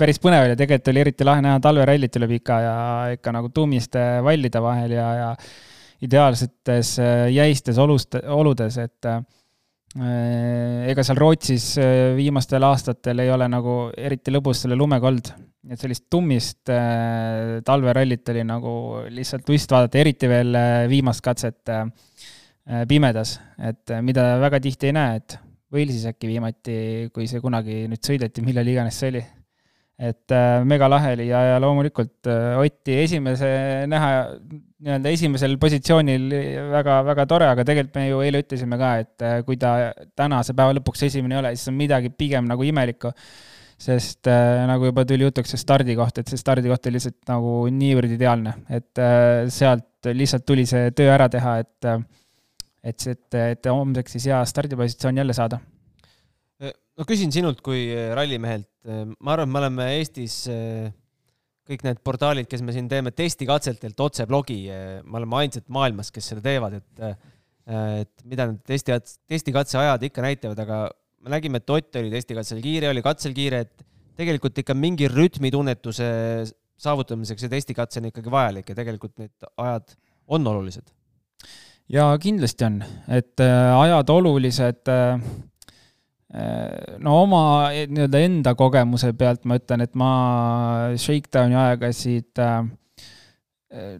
päris 0.01 0.19
põnev 0.19 0.49
oli, 0.49 0.57
tegelikult 0.59 0.89
oli 0.95 1.05
eriti 1.05 1.29
lahe 1.29 1.45
näha 1.45 1.61
talverallit 1.63 2.17
üle 2.17 2.33
pika 2.33 2.63
ja 2.65 2.77
ikka 3.19 3.35
nagu 3.37 3.53
tummiste 3.55 4.09
vallide 4.25 4.65
vahel 4.65 4.97
ja, 4.97 5.09
ja 5.21 5.29
ideaalsetes 6.03 6.97
jäistes 7.31 7.79
olust, 7.79 8.17
oludes, 8.25 8.81
et 8.81 9.13
Äh, 9.13 9.21
ega 9.97 11.03
seal 11.05 11.17
Rootsis 11.17 11.71
äh, 11.81 12.15
viimastel 12.19 12.65
aastatel 12.69 13.25
ei 13.25 13.31
ole 13.33 13.49
nagu 13.49 13.77
eriti 13.97 14.35
lõbus 14.35 14.65
selle 14.65 14.77
lumega 14.77 15.09
olnud. 15.09 15.33
et 15.69 15.81
sellist 15.81 16.07
tummist 16.11 16.71
äh, 16.73 17.59
talverallit 17.65 18.29
oli 18.35 18.45
nagu 18.45 18.73
lihtsalt 19.09 19.49
vist 19.49 19.71
vaadata, 19.73 19.99
eriti 19.99 20.29
veel 20.29 20.57
viimast 20.89 21.25
katset 21.25 21.75
pimedas, 22.89 23.39
et 23.65 23.95
mida 24.05 24.35
väga 24.43 24.61
tihti 24.61 24.91
ei 24.91 24.93
näe, 24.93 25.17
et 25.17 25.39
Walesis 25.73 26.07
äkki 26.09 26.31
viimati, 26.31 26.77
kui 27.13 27.27
see 27.29 27.43
kunagi 27.45 27.83
nüüd 27.91 28.01
sõideti, 28.05 28.41
millal 28.45 28.69
iganes 28.71 28.97
see 29.01 29.13
oli. 29.13 29.25
et 29.99 30.31
äh, 30.31 30.63
megalahe 30.63 31.17
oli 31.17 31.25
ja, 31.27 31.41
ja 31.43 31.55
loomulikult 31.59 32.29
äh, 32.31 32.55
Otti 32.63 32.95
esimese 33.03 33.49
näha, 33.91 34.29
nii-öelda 34.85 35.13
esimesel 35.15 35.57
positsioonil 35.61 36.27
väga, 36.73 37.01
väga 37.09 37.27
tore, 37.31 37.47
aga 37.51 37.65
tegelikult 37.67 37.99
me 37.99 38.09
ju 38.09 38.21
eile 38.23 38.43
ütlesime 38.45 38.79
ka, 38.79 38.91
et 39.03 39.25
äh, 39.27 39.39
kui 39.47 39.59
ta 39.61 39.93
tänase 40.19 40.55
päeva 40.59 40.77
lõpuks 40.79 41.07
esimene 41.09 41.35
ei 41.35 41.41
ole, 41.41 41.55
siis 41.57 41.73
on 41.73 41.79
midagi 41.79 42.13
pigem 42.15 42.47
nagu 42.51 42.67
imelikku. 42.67 43.13
sest 43.79 44.27
äh, 44.27 44.65
nagu 44.67 44.89
juba 44.89 45.05
tuli 45.07 45.23
jutuks 45.23 45.53
see 45.55 45.61
stardikoht, 45.63 46.17
et 46.19 46.31
see 46.31 46.39
stardikoht 46.41 46.87
oli 46.91 46.99
lihtsalt 46.99 47.31
nagu 47.31 47.53
niivõrd 47.71 48.15
ideaalne, 48.17 48.55
et 48.75 49.03
äh, 49.03 49.47
sealt 49.55 50.09
lihtsalt 50.15 50.47
tuli 50.47 50.65
see 50.67 50.91
töö 50.99 51.13
ära 51.15 51.29
teha, 51.31 51.59
et 51.63 51.91
et 52.89 53.03
see, 53.03 53.15
et, 53.15 53.35
et 53.59 53.67
homseks 53.71 54.15
siis 54.15 54.29
hea 54.31 54.39
stardipositsioon 54.47 55.19
jälle 55.19 55.35
saada 55.35 55.59
no 56.99 57.07
küsin 57.07 57.31
sinult 57.35 57.61
kui 57.63 57.87
rallimehelt, 58.15 58.71
ma 59.19 59.35
arvan, 59.35 59.47
et 59.47 59.53
me 59.53 59.61
oleme 59.63 59.89
Eestis 59.99 60.41
äh, 60.51 60.91
kõik 61.69 61.85
need 61.85 61.99
portaalid, 62.05 62.49
kes 62.49 62.63
me 62.65 62.75
siin 62.75 62.89
teeme 62.89 63.13
testikatsetelt 63.17 64.01
otse 64.01 64.27
blogi, 64.29 64.63
me 65.05 65.21
oleme 65.21 65.43
ainsad 65.43 65.67
maailmas, 65.73 66.13
kes 66.15 66.33
seda 66.33 66.45
teevad, 66.45 66.79
et 66.81 67.27
et 67.69 68.23
mida 68.25 68.47
need 68.49 68.63
testi, 68.65 68.95
testikatseajad 69.29 70.07
ikka 70.09 70.23
näitavad, 70.25 70.61
aga 70.63 70.79
me 71.21 71.35
nägime, 71.35 71.61
et 71.61 71.71
Ott 71.71 71.99
oli 72.01 72.09
testikatsel 72.15 72.63
kiire, 72.65 72.89
oli 72.89 73.03
katsel 73.05 73.35
kiire, 73.37 73.61
et 73.67 73.85
tegelikult 74.17 74.57
ikka 74.63 74.73
mingi 74.73 75.09
rütmitunnetuse 75.13 76.09
saavutamiseks 76.79 77.45
see 77.45 77.53
testikatse 77.53 78.01
on 78.01 78.09
ikkagi 78.09 78.33
vajalik 78.33 78.71
ja 78.71 78.79
tegelikult 78.79 79.19
need 79.21 79.49
ajad 79.59 79.95
on 80.35 80.47
olulised. 80.47 80.87
ja 81.89 82.09
kindlasti 82.23 82.65
on, 82.65 82.83
et 83.09 83.41
ajad 83.43 84.11
olulised 84.15 84.91
no 86.29 87.15
oma 87.23 87.43
eh, 87.73 87.87
nii-öelda 87.89 88.21
enda 88.21 88.53
kogemuse 88.59 89.15
pealt 89.17 89.47
ma 89.49 89.57
ütlen, 89.57 89.85
et 89.85 89.95
ma 89.97 90.11
Shakedowni 91.01 91.57
aegasid 91.57 92.43
äh, 92.45 92.67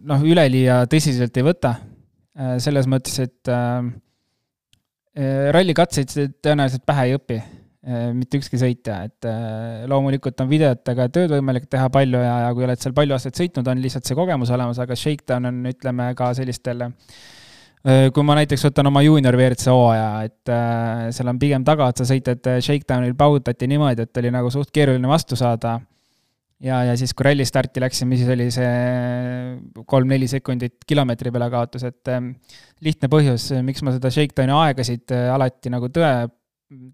noh, 0.05 0.25
üleliia 0.25 0.83
tõsiselt 0.89 1.39
ei 1.39 1.47
võta. 1.47 1.75
Äh, 2.39 2.57
selles 2.61 2.89
mõttes, 2.89 3.17
et 3.25 3.55
rallikatseid 5.51 6.13
tõenäoliselt 6.39 6.85
pähe 6.87 7.09
ei 7.09 7.15
õpi, 7.17 7.35
mitte 8.15 8.37
ükski 8.39 8.59
sõitja, 8.61 9.01
et 9.09 9.25
loomulikult 9.89 10.39
on 10.39 10.47
videotega 10.47 11.07
tööd 11.11 11.33
võimalik 11.33 11.65
teha 11.67 11.89
palju 11.91 12.21
ja, 12.21 12.35
ja 12.45 12.53
kui 12.55 12.63
oled 12.63 12.79
seal 12.79 12.93
palju 12.95 13.17
aastaid 13.17 13.35
sõitnud, 13.35 13.67
on 13.67 13.81
lihtsalt 13.83 14.07
see 14.07 14.15
kogemus 14.15 14.53
olemas, 14.55 14.79
aga 14.79 14.95
Shakedown 14.95 15.49
on, 15.49 15.59
ütleme, 15.73 16.07
ka 16.15 16.29
sellistel 16.37 16.85
äh, 16.85 16.93
Äh, 16.93 17.38
kui 17.85 18.25
ma 18.27 18.35
näiteks 18.35 18.65
võtan 18.67 18.89
oma 18.89 19.01
juunior 19.05 19.37
WRC 19.37 19.71
hooaja, 19.71 20.07
et 20.27 20.51
äh, 20.51 21.05
seal 21.15 21.31
on 21.31 21.37
pigem 21.39 21.63
tagaotsa 21.67 22.07
sõitjad 22.07 22.49
äh, 22.51 22.57
shakedown'il 22.63 23.15
paugutati 23.19 23.69
niimoodi, 23.71 24.03
et 24.03 24.19
oli 24.19 24.31
nagu 24.35 24.51
suht 24.51 24.73
keeruline 24.75 25.07
vastu 25.07 25.37
saada. 25.39 25.77
ja, 26.59 26.81
ja 26.83 26.95
siis, 26.99 27.13
kui 27.15 27.23
ralli 27.23 27.45
starti 27.47 27.79
läksime, 27.79 28.17
siis 28.19 28.29
oli 28.35 28.49
see 28.51 29.85
kolm-neli 29.87 30.27
sekundit 30.27 30.83
kilomeetri 30.87 31.31
peale 31.31 31.47
kaotus, 31.53 31.85
et 31.87 32.11
äh, 32.11 32.19
lihtne 32.83 33.07
põhjus, 33.07 33.53
miks 33.63 33.83
ma 33.87 33.95
seda 33.95 34.11
shakedowni 34.11 34.57
aegasid 34.57 35.15
äh, 35.15 35.29
alati 35.31 35.71
nagu 35.71 35.87
tõe, 35.87 36.11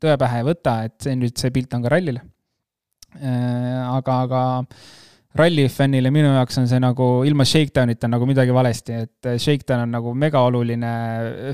tõe 0.02 0.20
pähe 0.22 0.44
ei 0.44 0.48
võta, 0.52 0.84
et 0.86 1.00
see 1.02 1.18
nüüd, 1.18 1.34
see 1.42 1.50
pilt 1.56 1.74
on 1.74 1.82
ka 1.82 1.96
rallil 1.96 2.22
äh,. 2.22 3.82
aga, 3.90 4.22
aga 4.28 4.44
rallifännile 5.36 6.12
minu 6.16 6.32
jaoks 6.32 6.60
on 6.62 6.68
see 6.70 6.80
nagu 6.80 7.08
ilma 7.28 7.46
Shakedownita 7.48 8.08
nagu 8.12 8.28
midagi 8.30 8.54
valesti, 8.56 9.00
et 9.06 9.30
äh, 9.30 9.38
Shakedown 9.42 9.84
on 9.84 9.94
nagu 9.98 10.14
megaoluline 10.16 10.92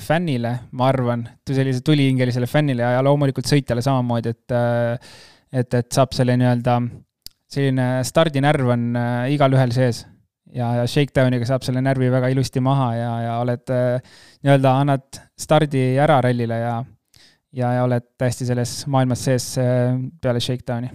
fännile, 0.06 0.54
ma 0.78 0.90
arvan, 0.92 1.26
sellise 1.50 1.82
tulihingelisele 1.86 2.50
fännile 2.50 2.86
ja 2.96 3.02
loomulikult 3.06 3.50
sõitjale 3.50 3.84
samamoodi, 3.86 4.36
et 4.36 4.56
äh, 4.58 5.12
et, 5.52 5.74
et 5.74 5.90
saab 5.92 6.14
selle 6.16 6.38
nii-öelda, 6.40 6.78
selline 7.52 7.88
stardinärv 8.08 8.70
on 8.72 8.88
äh, 8.96 9.34
igalühel 9.36 9.74
sees. 9.76 10.06
ja, 10.54 10.70
ja 10.78 10.88
Shakedowniga 10.88 11.48
saab 11.48 11.66
selle 11.66 11.82
närvi 11.84 12.10
väga 12.12 12.30
ilusti 12.32 12.62
maha 12.64 12.90
ja, 12.96 13.12
ja 13.26 13.36
oled 13.42 13.72
nii-öelda, 13.72 14.74
annad 14.84 15.22
stardi 15.40 15.86
ära 16.00 16.22
rallile 16.22 16.58
ja 16.60 16.74
ja, 17.52 17.74
ja 17.76 17.84
oled 17.84 18.14
täiesti 18.20 18.48
selles 18.48 18.82
maailmas 18.88 19.26
sees 19.28 19.54
peale 20.22 20.44
Shakedowni 20.44 20.92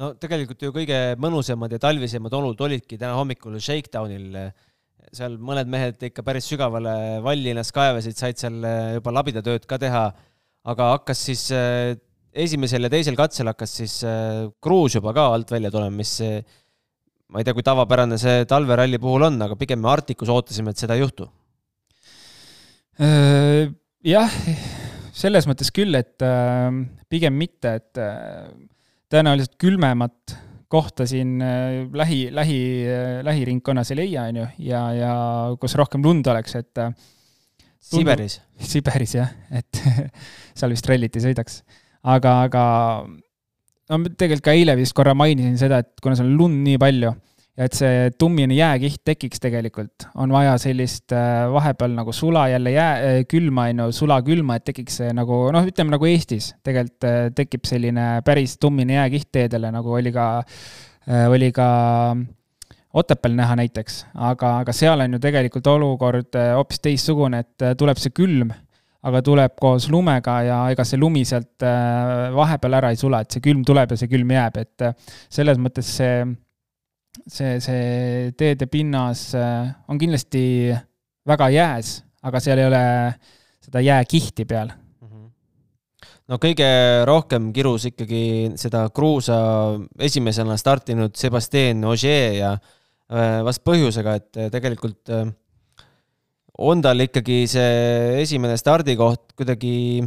no 0.00 0.12
tegelikult 0.20 0.62
ju 0.64 0.72
kõige 0.74 0.98
mõnusamad 1.22 1.74
ja 1.74 1.80
talvisemad 1.82 2.34
olud 2.38 2.62
olidki 2.66 2.98
täna 2.98 3.14
hommikul 3.18 3.58
Shakedownil. 3.62 4.38
seal 5.14 5.36
mõned 5.38 5.68
mehed 5.70 6.00
ikka 6.08 6.24
päris 6.26 6.48
sügavale 6.50 7.20
valli 7.22 7.52
ennast 7.52 7.74
kaevasid, 7.76 8.16
said 8.18 8.40
seal 8.40 8.56
eh, 8.66 8.94
juba 8.96 9.12
labidatööd 9.14 9.66
ka 9.70 9.78
teha, 9.78 10.08
aga 10.72 10.88
hakkas 10.96 11.20
siis 11.28 11.44
eh, 11.54 11.94
esimesel 12.34 12.88
ja 12.88 12.90
teisel 12.90 13.14
katsel 13.18 13.52
hakkas 13.52 13.76
siis 13.78 14.00
eh, 14.08 14.48
kruus 14.64 14.96
juba 14.96 15.14
ka 15.14 15.28
alt 15.36 15.54
välja 15.54 15.70
tulema, 15.70 15.94
mis 15.94 16.16
ma 17.30 17.38
ei 17.40 17.46
tea, 17.46 17.54
kui 17.54 17.66
tavapärane 17.66 18.18
see 18.18 18.42
talveralli 18.50 18.98
puhul 18.98 19.28
on, 19.28 19.38
aga 19.46 19.58
pigem 19.60 19.82
me 19.84 19.92
Arcticus 19.92 20.32
ootasime, 20.32 20.74
et 20.74 20.82
seda 20.82 20.96
ei 20.96 21.04
juhtu. 21.04 21.28
jah, 24.06 24.34
selles 25.14 25.46
mõttes 25.50 25.70
küll, 25.74 25.94
et 25.98 26.22
pigem 27.10 27.34
mitte, 27.38 27.74
et 27.78 28.02
tõenäoliselt 29.14 29.54
külmemat 29.60 30.36
kohta 30.74 31.06
siin 31.06 31.36
äh, 31.44 31.84
lähi, 31.94 32.28
lähi, 32.34 32.60
äh, 32.90 33.18
lähiringkonnas 33.26 33.92
ei 33.92 34.00
leia, 34.00 34.28
on 34.30 34.40
ju, 34.42 34.46
ja, 34.66 34.80
ja 34.96 35.12
kus 35.60 35.76
rohkem 35.78 36.02
lund 36.04 36.26
oleks, 36.30 36.56
et 36.58 36.82
äh, 36.82 36.94
Siberis. 37.84 38.38
Siberis 38.64 39.12
jah, 39.18 39.30
et 39.54 39.82
seal 40.56 40.72
vist 40.72 40.88
rallit 40.88 41.18
ei 41.18 41.26
sõidaks. 41.26 41.60
aga, 42.14 42.32
aga 42.48 42.64
no 43.04 44.00
tegelikult 44.08 44.46
ka 44.48 44.56
eile 44.56 44.76
vist 44.80 44.96
korra 44.96 45.14
mainisin 45.16 45.58
seda, 45.60 45.82
et 45.84 45.92
kuna 46.02 46.16
seal 46.18 46.32
on 46.32 46.38
lund 46.40 46.64
nii 46.64 46.80
palju 46.80 47.12
ja 47.54 47.68
et 47.68 47.76
see 47.78 48.08
tummine 48.18 48.56
jääkiht 48.56 49.02
tekiks 49.06 49.42
tegelikult, 49.42 50.08
on 50.18 50.32
vaja 50.34 50.56
sellist 50.60 51.14
äh, 51.14 51.44
vahepeal 51.54 51.94
nagu 51.94 52.12
sula 52.12 52.48
jälle 52.50 52.74
jää, 52.74 52.94
äh, 52.94 53.18
külma, 53.30 53.68
on 53.70 53.84
ju, 53.84 53.90
sula-külma, 54.00 54.58
et 54.58 54.66
tekiks 54.70 54.98
see 55.02 55.12
nagu 55.14 55.38
noh, 55.54 55.68
ütleme 55.70 55.94
nagu 55.94 56.08
Eestis 56.10 56.52
tegelikult 56.66 57.06
äh, 57.08 57.20
tekib 57.34 57.68
selline 57.70 58.08
päris 58.26 58.58
tummine 58.58 58.98
jääkiht 58.98 59.30
teedele, 59.32 59.70
nagu 59.74 59.94
oli 59.94 60.14
ka, 60.14 60.26
oli 61.30 61.52
ka 61.54 61.68
Otepääl 62.94 63.32
näha 63.34 63.56
näiteks, 63.58 64.04
aga, 64.22 64.60
aga 64.62 64.72
seal 64.74 65.02
on 65.02 65.16
ju 65.16 65.18
tegelikult 65.22 65.66
olukord 65.66 66.36
hoopis 66.54 66.78
teistsugune, 66.78 67.40
et 67.42 67.64
tuleb 67.78 67.98
see 67.98 68.14
külm, 68.14 68.52
aga 69.02 69.22
tuleb 69.26 69.56
koos 69.58 69.88
lumega 69.90 70.36
ja 70.46 70.58
ega 70.70 70.86
see 70.86 71.00
lumi 71.02 71.24
sealt 71.26 71.66
vahepeal 72.36 72.78
ära 72.78 72.92
ei 72.94 73.00
sula, 73.00 73.24
et 73.24 73.34
see 73.34 73.42
külm 73.42 73.66
tuleb 73.66 73.90
ja 73.90 73.98
see 73.98 74.12
külm 74.12 74.30
jääb, 74.36 74.62
et 74.62 74.86
selles 75.26 75.58
mõttes 75.58 75.90
see 75.98 76.22
see, 77.26 77.58
see 77.62 78.32
teede 78.38 78.68
pinnas 78.70 79.28
äh, 79.38 79.68
on 79.88 80.00
kindlasti 80.00 80.72
väga 81.28 81.48
jääs, 81.54 81.96
aga 82.24 82.40
seal 82.42 82.60
ei 82.60 82.68
ole 82.68 82.84
seda 83.64 83.82
jääkihti 83.84 84.46
peal. 84.48 84.72
Mhm. 85.04 85.28
no 86.28 86.40
kõige 86.42 86.68
rohkem 87.08 87.52
kirus 87.56 87.88
ikkagi 87.90 88.54
seda 88.60 88.86
kruusa 88.94 89.38
esimesena 89.98 90.56
startinud 90.60 91.16
Sebastian 91.16 91.84
Ogier 91.88 92.38
ja 92.40 92.52
äh, 92.54 93.40
vast 93.46 93.64
põhjusega, 93.64 94.18
et 94.20 94.42
äh, 94.42 94.50
tegelikult 94.52 95.14
on 96.54 96.82
tal 96.82 97.00
ikkagi 97.02 97.44
see 97.50 98.20
esimene 98.22 98.54
stardikoht 98.60 99.32
kuidagi, 99.34 100.04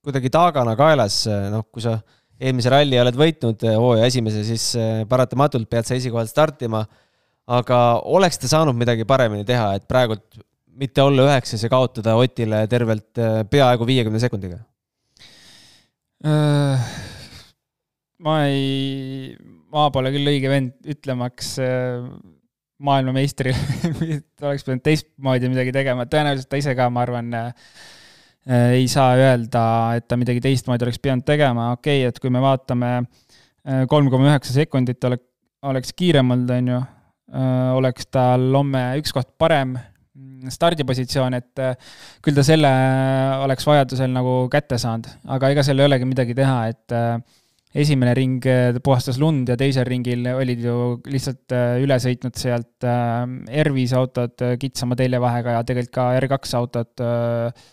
kuidagi 0.00 0.30
taagana 0.32 0.72
kaelas, 0.78 1.26
noh, 1.52 1.66
kui 1.68 1.84
sa 1.84 1.98
eelmise 2.40 2.72
ralli 2.72 2.98
oled 3.00 3.16
võitnud 3.18 3.64
eh, 3.66 3.76
hooaja 3.80 4.08
esimese, 4.10 4.44
siis 4.46 4.68
eh, 4.78 5.02
paratamatult 5.08 5.68
pead 5.70 5.88
sa 5.88 5.96
esikohal 5.96 6.28
startima. 6.30 6.84
aga 7.46 7.78
oleks 8.10 8.40
ta 8.42 8.48
saanud 8.50 8.74
midagi 8.74 9.04
paremini 9.06 9.44
teha, 9.46 9.76
et 9.78 9.84
praegult 9.86 10.40
mitte 10.76 11.02
olla 11.02 11.28
üheksas 11.28 11.62
ja 11.62 11.70
kaotada 11.70 12.16
Otile 12.18 12.66
tervelt 12.68 13.18
eh, 13.18 13.42
peaaegu 13.50 13.86
viiekümne 13.86 14.20
sekundiga? 14.20 14.60
Äh, 16.26 16.86
ma 18.26 18.38
ei, 18.48 19.36
ma 19.72 19.88
pole 19.94 20.10
küll 20.14 20.32
õige 20.32 20.50
vend 20.50 20.74
ütlemaks 20.88 21.56
maailmameistrile 22.76 23.56
oleks 24.48 24.66
pidanud 24.66 24.84
teistmoodi 24.84 25.48
midagi 25.52 25.72
tegema, 25.72 26.04
tõenäoliselt 26.10 26.50
ta 26.50 26.60
ise 26.60 26.74
ka, 26.76 26.90
ma 26.92 27.06
arvan, 27.06 27.30
Äh, 27.36 27.52
ei 28.46 28.86
saa 28.90 29.16
öelda, 29.18 29.64
et 29.98 30.06
ta 30.08 30.18
midagi 30.18 30.42
teistmoodi 30.44 30.86
oleks 30.86 31.00
pidanud 31.02 31.26
tegema, 31.26 31.72
okei 31.74 32.04
okay,, 32.04 32.12
et 32.12 32.20
kui 32.22 32.30
me 32.30 32.42
vaatame 32.42 32.92
äh, 33.00 33.82
kolm 33.90 34.10
koma 34.12 34.30
üheksa 34.30 34.54
sekundit 34.54 35.02
ole-, 35.08 35.22
oleks 35.66 35.94
kiirem 35.96 36.30
olnud, 36.34 36.52
on 36.54 36.72
ju, 36.74 36.80
äh, 37.34 37.72
oleks 37.74 38.10
tal 38.14 38.46
homme 38.54 38.84
üks 39.00 39.14
koht 39.16 39.32
parem 39.40 39.74
mm, 39.74 40.52
stardipositsioon, 40.54 41.40
et 41.40 41.64
küll 42.22 42.38
ta 42.38 42.46
selle 42.46 42.70
oleks 43.42 43.66
vajadusel 43.66 44.14
nagu 44.14 44.38
kätte 44.52 44.78
saanud, 44.78 45.10
aga 45.36 45.50
ega 45.50 45.66
seal 45.66 45.82
ei 45.82 45.90
olegi 45.90 46.08
midagi 46.08 46.38
teha, 46.38 46.60
et 46.70 46.98
esimene 47.76 48.14
ring 48.16 48.46
puhastas 48.80 49.18
lund 49.20 49.50
ja 49.50 49.56
teisel 49.58 49.84
ringil 49.84 50.22
olid 50.30 50.62
ju 50.64 50.76
lihtsalt 51.10 51.52
üle 51.82 51.98
sõitnud 52.00 52.38
sealt 52.40 52.86
R5 52.86 53.96
autod 53.98 54.44
kitsama 54.62 54.96
teljevahega 54.96 55.58
ja 55.58 55.64
tegelikult 55.66 55.98
ka 55.98 56.06
R2 56.22 56.60
autod 56.62 57.02
Äh, 57.02 57.66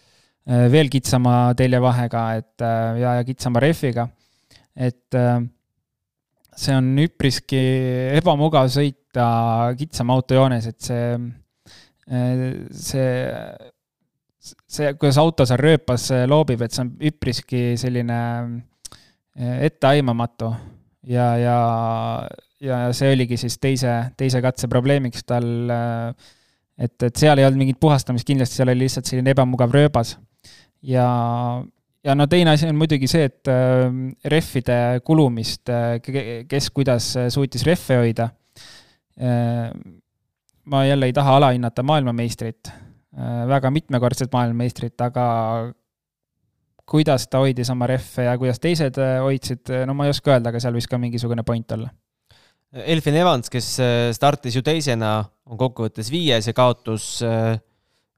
veel 0.46 0.90
kitsama 0.92 1.54
teljevahega, 1.56 2.24
et 2.40 2.64
äh, 2.66 3.00
ja, 3.00 3.16
ja 3.20 3.24
kitsama 3.24 3.62
rehviga. 3.64 4.08
et 4.76 5.16
äh, 5.16 5.40
see 6.58 6.76
on 6.76 6.90
üpriski 7.00 7.62
ebamugav 8.18 8.68
sõita 8.74 9.74
kitsama 9.78 10.18
autojoones, 10.18 10.68
et 10.70 10.82
see, 10.82 11.16
see, 12.78 13.14
see, 14.44 14.92
kuidas 15.00 15.18
auto 15.22 15.48
seal 15.50 15.62
rööpas 15.62 16.10
loobib, 16.30 16.62
et 16.62 16.76
see 16.76 16.84
on 16.86 16.92
üpriski 17.10 17.64
selline 17.80 18.20
etteaimamatu 19.34 20.52
ja, 21.10 21.32
ja, 21.42 21.58
ja 22.62 22.84
see 22.94 23.16
oligi 23.16 23.40
siis 23.42 23.58
teise, 23.62 23.96
teise 24.18 24.42
katse 24.46 24.70
probleemiks 24.70 25.26
tal. 25.26 25.48
et, 26.78 26.96
et 27.02 27.16
seal 27.18 27.40
ei 27.40 27.48
olnud 27.48 27.64
mingit 27.64 27.82
puhastamist, 27.82 28.28
kindlasti 28.28 28.60
seal 28.60 28.74
oli 28.74 28.86
lihtsalt 28.86 29.10
selline 29.10 29.34
ebamugav 29.34 29.74
rööbas. 29.74 30.18
Ja, 30.84 31.08
ja 32.04 32.16
no 32.16 32.28
teine 32.28 32.54
asi 32.54 32.68
on 32.70 32.78
muidugi 32.80 33.08
see, 33.10 33.28
et 33.30 33.52
äh, 33.52 33.88
rehvide 34.32 34.78
kulumist, 35.06 35.72
äh, 35.72 35.98
kes 36.50 36.70
kuidas 36.76 37.14
suutis 37.34 37.66
rehve 37.68 38.00
hoida. 38.02 38.30
Äh, 39.20 39.70
ma 40.64 40.86
jälle 40.88 41.10
ei 41.10 41.14
taha 41.14 41.38
alahinnata 41.42 41.84
maailmameistrit, 41.84 42.70
väga 43.48 43.68
mitmekordset 43.70 44.32
maailmameistrit, 44.32 44.96
aga 45.04 45.26
kuidas 46.88 47.26
ta 47.28 47.42
hoidis 47.44 47.68
oma 47.74 47.90
rehve 47.92 48.24
ja 48.30 48.38
kuidas 48.40 48.62
teised 48.64 48.96
hoidsid, 48.96 49.74
no 49.84 49.94
ma 49.94 50.08
ei 50.08 50.14
oska 50.14 50.32
öelda, 50.32 50.54
aga 50.54 50.62
seal 50.64 50.78
võis 50.78 50.88
ka 50.88 50.98
mingisugune 51.02 51.44
point 51.44 51.76
olla. 51.76 51.92
Elfin 52.74 53.20
Evans, 53.20 53.52
kes 53.52 53.68
startis 54.16 54.56
ju 54.56 54.64
teisena, 54.64 55.18
on 55.52 55.60
kokkuvõttes 55.60 56.08
viies 56.16 56.48
ja 56.48 56.56
kaotus 56.56 57.20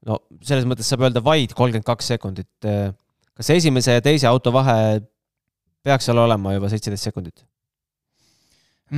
no 0.06 0.20
selles 0.46 0.66
mõttes 0.68 0.88
saab 0.90 1.06
öelda 1.06 1.22
vaid 1.24 1.54
kolmkümmend 1.56 1.86
kaks 1.86 2.12
sekundit. 2.14 2.68
Kas 3.36 3.52
esimese 3.52 3.98
ja 3.98 4.04
teise 4.04 4.28
auto 4.30 4.52
vahe 4.54 5.00
peaks 5.86 6.08
seal 6.08 6.18
olema 6.22 6.54
juba 6.56 6.70
seitseteist 6.72 7.08
sekundit? 7.10 7.44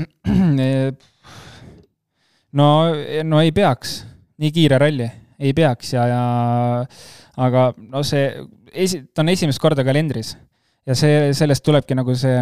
no, 2.60 2.68
no 3.24 3.40
ei 3.40 3.52
peaks, 3.56 4.02
nii 4.42 4.52
kiire 4.54 4.78
ralli, 4.80 5.08
ei 5.40 5.52
peaks 5.56 5.94
ja, 5.96 6.04
ja 6.10 6.22
aga 7.40 7.70
no 7.78 8.02
see, 8.06 8.26
esi-, 8.72 9.04
ta 9.12 9.24
on 9.24 9.32
esimest 9.32 9.62
korda 9.62 9.84
kalendris. 9.86 10.34
Ja 10.88 10.96
see, 10.96 11.32
sellest 11.36 11.64
tulebki 11.66 11.96
nagu 11.98 12.14
see, 12.16 12.36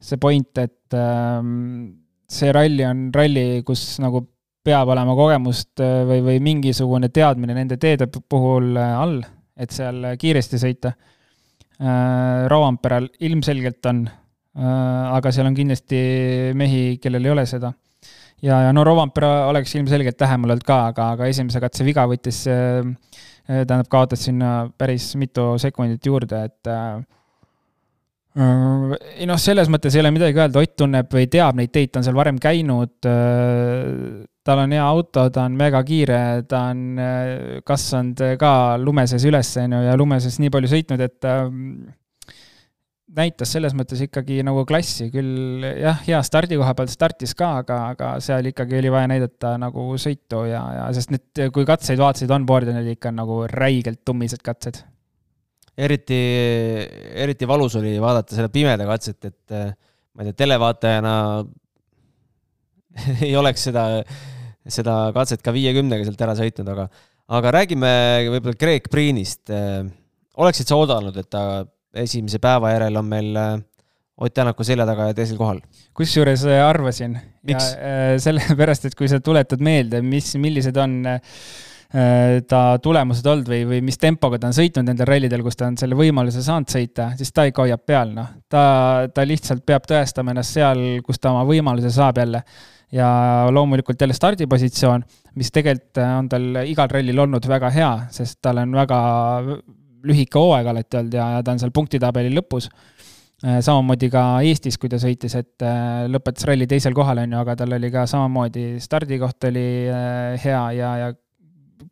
see 0.00 0.20
point, 0.20 0.60
et 0.60 0.96
ähm, 0.96 1.48
see 2.28 2.52
ralli 2.54 2.84
on 2.88 3.08
ralli, 3.12 3.62
kus 3.66 3.98
nagu 4.00 4.24
peab 4.68 4.92
olema 4.92 5.16
kogemust 5.16 5.80
äh, 5.80 6.04
või, 6.08 6.22
või 6.28 6.38
mingisugune 6.44 7.08
teadmine 7.08 7.56
nende 7.56 7.80
teede 7.80 8.06
puhul 8.06 8.76
äh, 8.76 8.94
all 9.00 9.18
et 9.58 9.74
seal 9.74 10.06
kiiresti 10.20 10.60
sõita. 10.60 10.94
Äh, 11.78 12.46
Rovanperal 12.50 13.08
ilmselgelt 13.26 13.86
on, 13.90 14.04
äh, 14.06 14.70
aga 15.14 15.32
seal 15.34 15.50
on 15.50 15.58
kindlasti 15.58 16.00
mehi, 16.58 16.98
kellel 17.02 17.26
ei 17.26 17.34
ole 17.34 17.46
seda. 17.50 17.72
ja, 18.42 18.60
ja 18.68 18.72
no 18.74 18.84
Rovanpera 18.86 19.48
oleks 19.50 19.74
ilmselgelt 19.74 20.20
lähemal 20.22 20.54
olnud 20.54 20.66
ka, 20.66 20.78
aga, 20.92 21.12
aga 21.16 21.26
esimese 21.30 21.60
katse 21.62 21.86
viga 21.86 22.06
võttis, 22.10 22.44
äh, 22.50 22.86
tähendab, 23.48 23.88
kaotas 23.90 24.26
sinna 24.28 24.68
päris 24.78 25.10
mitu 25.18 25.54
sekundit 25.58 26.06
juurde, 26.06 26.44
et 26.50 26.70
ei 28.38 29.26
noh, 29.26 29.38
selles 29.40 29.70
mõttes 29.72 29.96
ei 29.96 30.02
ole 30.02 30.12
midagi 30.14 30.38
öelda, 30.38 30.62
Ott 30.62 30.76
tunneb 30.78 31.12
või 31.12 31.26
teab 31.30 31.58
neid 31.58 31.72
teid, 31.74 31.90
ta 31.92 32.00
on 32.00 32.06
seal 32.06 32.18
varem 32.18 32.38
käinud. 32.42 32.96
Tal 34.48 34.62
on 34.62 34.72
hea 34.72 34.84
auto, 34.84 35.26
ta 35.34 35.44
on 35.44 35.56
mega 35.58 35.82
kiire, 35.84 36.20
ta 36.48 36.68
on 36.70 37.62
kasvanud 37.66 38.22
ka 38.40 38.52
lume 38.80 39.04
sees 39.10 39.26
üles, 39.28 39.50
on 39.60 39.76
ju, 39.76 39.80
ja 39.90 39.96
lume 39.98 40.20
sees 40.24 40.38
nii 40.40 40.52
palju 40.54 40.70
sõitnud, 40.72 41.02
et 41.04 41.18
ta 41.20 41.34
ähm, 41.48 41.88
näitas 43.16 43.52
selles 43.54 43.74
mõttes 43.76 44.00
ikkagi 44.04 44.42
nagu 44.46 44.64
klassi, 44.68 45.08
küll 45.12 45.64
jah, 45.68 45.98
hea 46.06 46.20
stardikoha 46.24 46.74
pealt 46.78 46.92
startis 46.92 47.34
ka, 47.38 47.54
aga, 47.62 47.80
aga 47.94 48.12
seal 48.24 48.50
ikkagi 48.50 48.78
oli 48.80 48.92
vaja 48.92 49.10
näidata 49.12 49.54
nagu 49.60 49.90
sõitu 50.00 50.44
ja, 50.48 50.62
ja 50.78 50.86
sest 50.96 51.12
need, 51.14 51.48
kui 51.54 51.66
katseid 51.68 52.00
vaatasid 52.00 52.32
onboard'i, 52.38 52.76
need 52.76 52.94
ikka 52.96 53.12
nagu 53.14 53.42
räigelt 53.50 54.04
tummised 54.06 54.44
katsed. 54.44 54.82
Eriti, 55.78 56.18
eriti 57.24 57.48
valus 57.48 57.78
oli 57.78 57.94
vaadata 58.02 58.34
selle 58.36 58.50
pimeda 58.52 58.86
katset, 58.88 59.30
et 59.30 59.54
äh, 59.54 59.70
ma 60.14 60.24
ei 60.24 60.30
tea, 60.30 60.42
televaatajana 60.44 61.14
ei 63.26 63.36
oleks 63.38 63.68
seda 63.70 63.86
seda 64.68 65.08
katset 65.16 65.42
ka 65.44 65.54
viiekümnega 65.54 66.06
sealt 66.06 66.22
ära 66.26 66.34
sõitnud, 66.38 66.68
aga, 66.74 66.86
aga 67.38 67.54
räägime 67.60 67.90
võib-olla 68.34 68.60
Greg 68.60 68.88
Priinist. 68.92 69.48
oleksid 70.36 70.68
sa 70.68 70.78
oodanud, 70.78 71.16
et 71.16 71.30
ta 71.30 71.64
esimese 71.98 72.40
päeva 72.42 72.74
järel 72.74 73.00
on 73.00 73.08
meil 73.08 73.36
äh, 73.36 73.56
Ott 74.18 74.34
Tänaku 74.34 74.64
selja 74.66 74.82
taga 74.86 75.12
ja 75.12 75.14
teisel 75.14 75.38
kohal? 75.38 75.60
kusjuures 75.94 76.42
äh, 76.50 76.60
arvasin. 76.66 77.16
Äh, 77.48 78.16
sellepärast, 78.18 78.88
et 78.88 78.96
kui 78.98 79.08
sa 79.08 79.20
tuletad 79.22 79.62
meelde, 79.62 80.02
mis, 80.02 80.32
millised 80.42 80.76
on 80.76 81.00
ta 81.88 82.62
tulemused 82.84 83.24
olnud 83.24 83.46
või, 83.48 83.62
või 83.64 83.78
mis 83.80 83.96
tempoga 83.96 84.36
ta 84.36 84.50
on 84.50 84.56
sõitnud 84.56 84.84
nendel 84.84 85.08
rallidel, 85.08 85.40
kus 85.40 85.56
ta 85.56 85.70
on 85.70 85.78
selle 85.80 85.96
võimaluse 85.96 86.42
saanud 86.44 86.68
sõita, 86.68 87.06
siis 87.16 87.32
ta 87.32 87.46
ikka 87.48 87.64
hoiab 87.64 87.80
peal, 87.88 88.12
noh. 88.12 88.26
ta, 88.44 88.62
ta 89.08 89.24
lihtsalt 89.24 89.64
peab 89.64 89.86
tõestama 89.88 90.34
ennast 90.34 90.58
seal, 90.58 90.82
kus 91.06 91.16
ta 91.16 91.32
oma 91.32 91.46
võimaluse 91.48 91.88
saab 91.94 92.20
jälle 92.20 92.42
ja 92.92 93.08
loomulikult 93.50 94.00
jälle 94.00 94.14
stardipositsioon, 94.14 95.04
mis 95.34 95.52
tegelikult 95.52 96.00
äh, 96.00 96.14
on 96.18 96.28
tal 96.28 96.62
igal 96.64 96.88
rallil 96.92 97.24
olnud 97.24 97.48
väga 97.48 97.70
hea, 97.74 97.90
sest 98.14 98.40
tal 98.42 98.62
on 98.62 98.72
väga 98.76 99.00
lühike 100.08 100.40
hooaeg 100.40 100.70
alati 100.72 101.00
olnud 101.00 101.18
ja, 101.18 101.28
ja 101.36 101.42
ta 101.44 101.52
on 101.52 101.60
seal 101.62 101.74
punktitabeli 101.74 102.32
lõpus. 102.34 102.70
Äh, 103.44 103.60
samamoodi 103.62 104.08
ka 104.10 104.24
Eestis, 104.46 104.78
kui 104.80 104.90
ta 104.90 104.98
sõitis, 105.02 105.36
et 105.38 105.66
äh, 105.66 106.06
lõpetas 106.10 106.48
ralli 106.48 106.66
teisel 106.70 106.96
kohal, 106.96 107.22
on 107.22 107.36
ju, 107.36 107.40
aga 107.44 107.56
tal 107.60 107.76
oli 107.76 107.92
ka 107.94 108.06
samamoodi 108.10 108.70
stardikoht 108.82 109.50
oli 109.50 109.68
hea 110.42 110.62
ja, 110.78 110.92
ja 111.04 111.12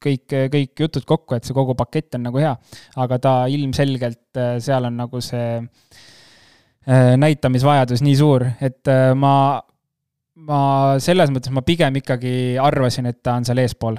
kõik, 0.03 0.35
kõik 0.53 0.85
jutud 0.87 1.07
kokku, 1.09 1.37
et 1.37 1.46
see 1.46 1.57
kogu 1.57 1.77
pakett 1.79 2.18
on 2.18 2.27
nagu 2.29 2.42
hea. 2.42 2.57
aga 2.96 3.18
ta 3.22 3.33
ilmselgelt, 3.53 4.42
seal 4.62 4.90
on 4.90 5.01
nagu 5.05 5.22
see 5.25 5.62
näitamisvajadus 7.18 8.03
nii 8.07 8.14
suur, 8.14 8.44
et 8.62 8.87
ma 9.18 9.33
ma 10.37 10.61
selles 11.03 11.33
mõttes, 11.33 11.53
ma 11.55 11.64
pigem 11.66 11.96
ikkagi 12.03 12.35
arvasin, 12.62 13.09
et 13.11 13.22
ta 13.25 13.38
on 13.40 13.46
seal 13.49 13.62
eespool. 13.62 13.99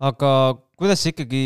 aga 0.00 0.32
kuidas 0.80 1.04
ikkagi 1.06 1.44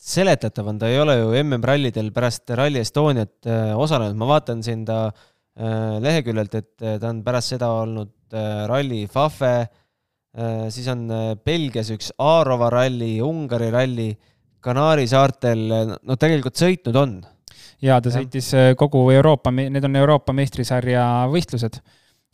seletatav 0.00 0.68
on, 0.68 0.78
ta 0.80 0.88
ei 0.90 1.00
ole 1.00 1.16
ju 1.18 1.32
MM-rallidel 1.42 2.10
pärast 2.12 2.50
Rally 2.56 2.82
Estoniat 2.84 3.48
äh, 3.48 3.72
osalenud, 3.76 4.16
ma 4.20 4.28
vaatan 4.34 4.62
siin 4.64 4.84
ta 4.88 5.06
äh, 5.08 5.96
leheküljelt, 6.02 6.56
et 6.56 6.84
äh, 6.84 6.98
ta 7.00 7.12
on 7.12 7.22
pärast 7.24 7.56
seda 7.56 7.70
olnud 7.82 8.16
Rally 8.70 9.08
Fafe, 9.10 9.66
siis 10.70 10.86
on 10.92 11.08
Belgias 11.42 11.88
üks 11.90 12.12
Aarova 12.22 12.68
ralli, 12.70 13.16
Ungari 13.24 13.70
ralli, 13.74 14.10
Kanaari 14.62 15.08
saartel, 15.10 15.64
no 15.98 16.16
tegelikult 16.20 16.60
sõitnud 16.60 16.98
on. 17.00 17.16
jaa, 17.82 17.96
ta 18.04 18.12
sõitis 18.14 18.52
kogu 18.78 19.06
Euroopa, 19.10 19.50
need 19.50 19.84
on 19.88 19.98
Euroopa 19.98 20.34
meistrisarja 20.36 21.06
võistlused. 21.32 21.80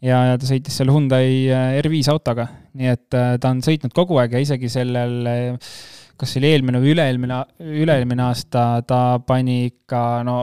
Ja, 0.05 0.19
ja 0.29 0.37
ta 0.37 0.45
sõitis 0.45 0.75
seal 0.77 0.91
Hyundai 0.93 1.47
äh, 1.49 1.79
R5 1.81 2.11
autoga, 2.13 2.45
nii 2.77 2.91
et 2.93 3.17
äh, 3.17 3.37
ta 3.41 3.53
on 3.55 3.63
sõitnud 3.65 3.95
kogu 3.97 4.19
aeg 4.21 4.35
ja 4.37 4.43
isegi 4.45 4.69
sellel, 4.69 5.15
äh, 5.31 5.79
kas 6.21 6.35
see 6.35 6.43
oli 6.43 6.51
eelmine 6.53 6.83
või 6.83 6.93
üle-eelmine, 6.93 7.39
üle-eelmine 7.65 8.27
aasta 8.27 8.67
ta 8.89 9.01
pani 9.25 9.63
ikka 9.71 10.03
no 10.29 10.37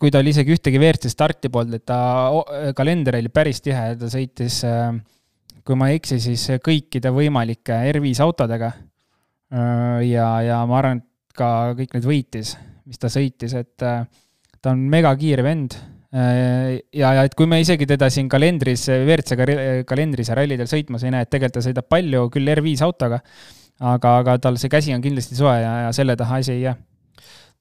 kui 0.00 0.12
ta 0.12 0.20
oli 0.20 0.34
isegi 0.34 0.52
ühtegi 0.56 0.80
WRC 0.80 1.08
starti 1.12 1.48
polnud, 1.52 1.80
et 1.80 1.86
ta 1.88 2.00
kalender 2.76 3.18
oli 3.18 3.32
päris 3.32 3.60
tihe, 3.64 3.94
ta 4.00 4.08
sõitis, 4.12 4.62
kui 5.66 5.76
ma 5.78 5.90
ei 5.90 6.00
eksi, 6.00 6.20
siis 6.22 6.46
kõikide 6.64 7.12
võimalike 7.14 7.76
R5 7.92 8.22
autodega. 8.24 8.72
ja, 10.06 10.26
ja 10.46 10.60
ma 10.66 10.78
arvan, 10.78 11.00
et 11.00 11.36
ka 11.36 11.72
kõik 11.78 11.96
need 11.96 12.06
võitis, 12.06 12.56
mis 12.86 12.98
ta 12.98 13.10
sõitis, 13.12 13.54
et 13.58 13.76
ta 13.76 14.70
on 14.70 14.84
megakiire 14.92 15.42
vend 15.42 15.74
Äh, 16.10 16.80
ja, 16.90 17.12
ja 17.14 17.22
et 17.22 17.36
kui 17.38 17.46
me 17.46 17.60
isegi 17.62 17.86
teda 17.86 18.08
siin 18.10 18.26
kalendris, 18.30 18.88
WRC 18.90 19.84
kalendris 19.86 20.30
ja 20.32 20.34
rallidel 20.34 20.66
sõitmas 20.66 21.04
ei 21.06 21.12
näe, 21.14 21.22
et 21.22 21.30
tegelikult 21.30 21.60
ta 21.60 21.62
sõidab 21.68 21.86
palju, 21.86 22.24
küll 22.34 22.50
R5 22.50 22.82
autoga, 22.82 23.20
aga, 23.78 24.14
aga 24.24 24.34
tal 24.42 24.58
see 24.58 24.72
käsi 24.72 24.94
on 24.96 25.04
kindlasti 25.04 25.38
soe 25.38 25.54
ja, 25.62 25.76
ja 25.84 25.92
selle 25.94 26.16
taha 26.18 26.40
asi 26.42 26.56
ei 26.56 26.64
jää 26.64 26.74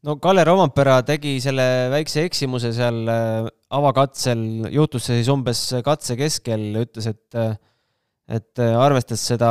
no 0.08 0.16
Kalle 0.24 0.48
Rompera 0.48 0.98
tegi 1.06 1.36
selle 1.44 1.68
väikse 1.94 2.24
eksimuse 2.26 2.74
seal 2.74 3.04
äh, 3.14 3.52
avakatsel, 3.78 4.42
juhtus 4.74 5.06
see 5.06 5.20
siis 5.20 5.30
umbes 5.30 5.62
katse 5.86 6.18
keskel, 6.18 6.66
ütles, 6.82 7.12
et, 7.14 7.38
äh, 7.38 7.54
et 8.30 8.62
arvestas 8.62 9.24
seda 9.26 9.50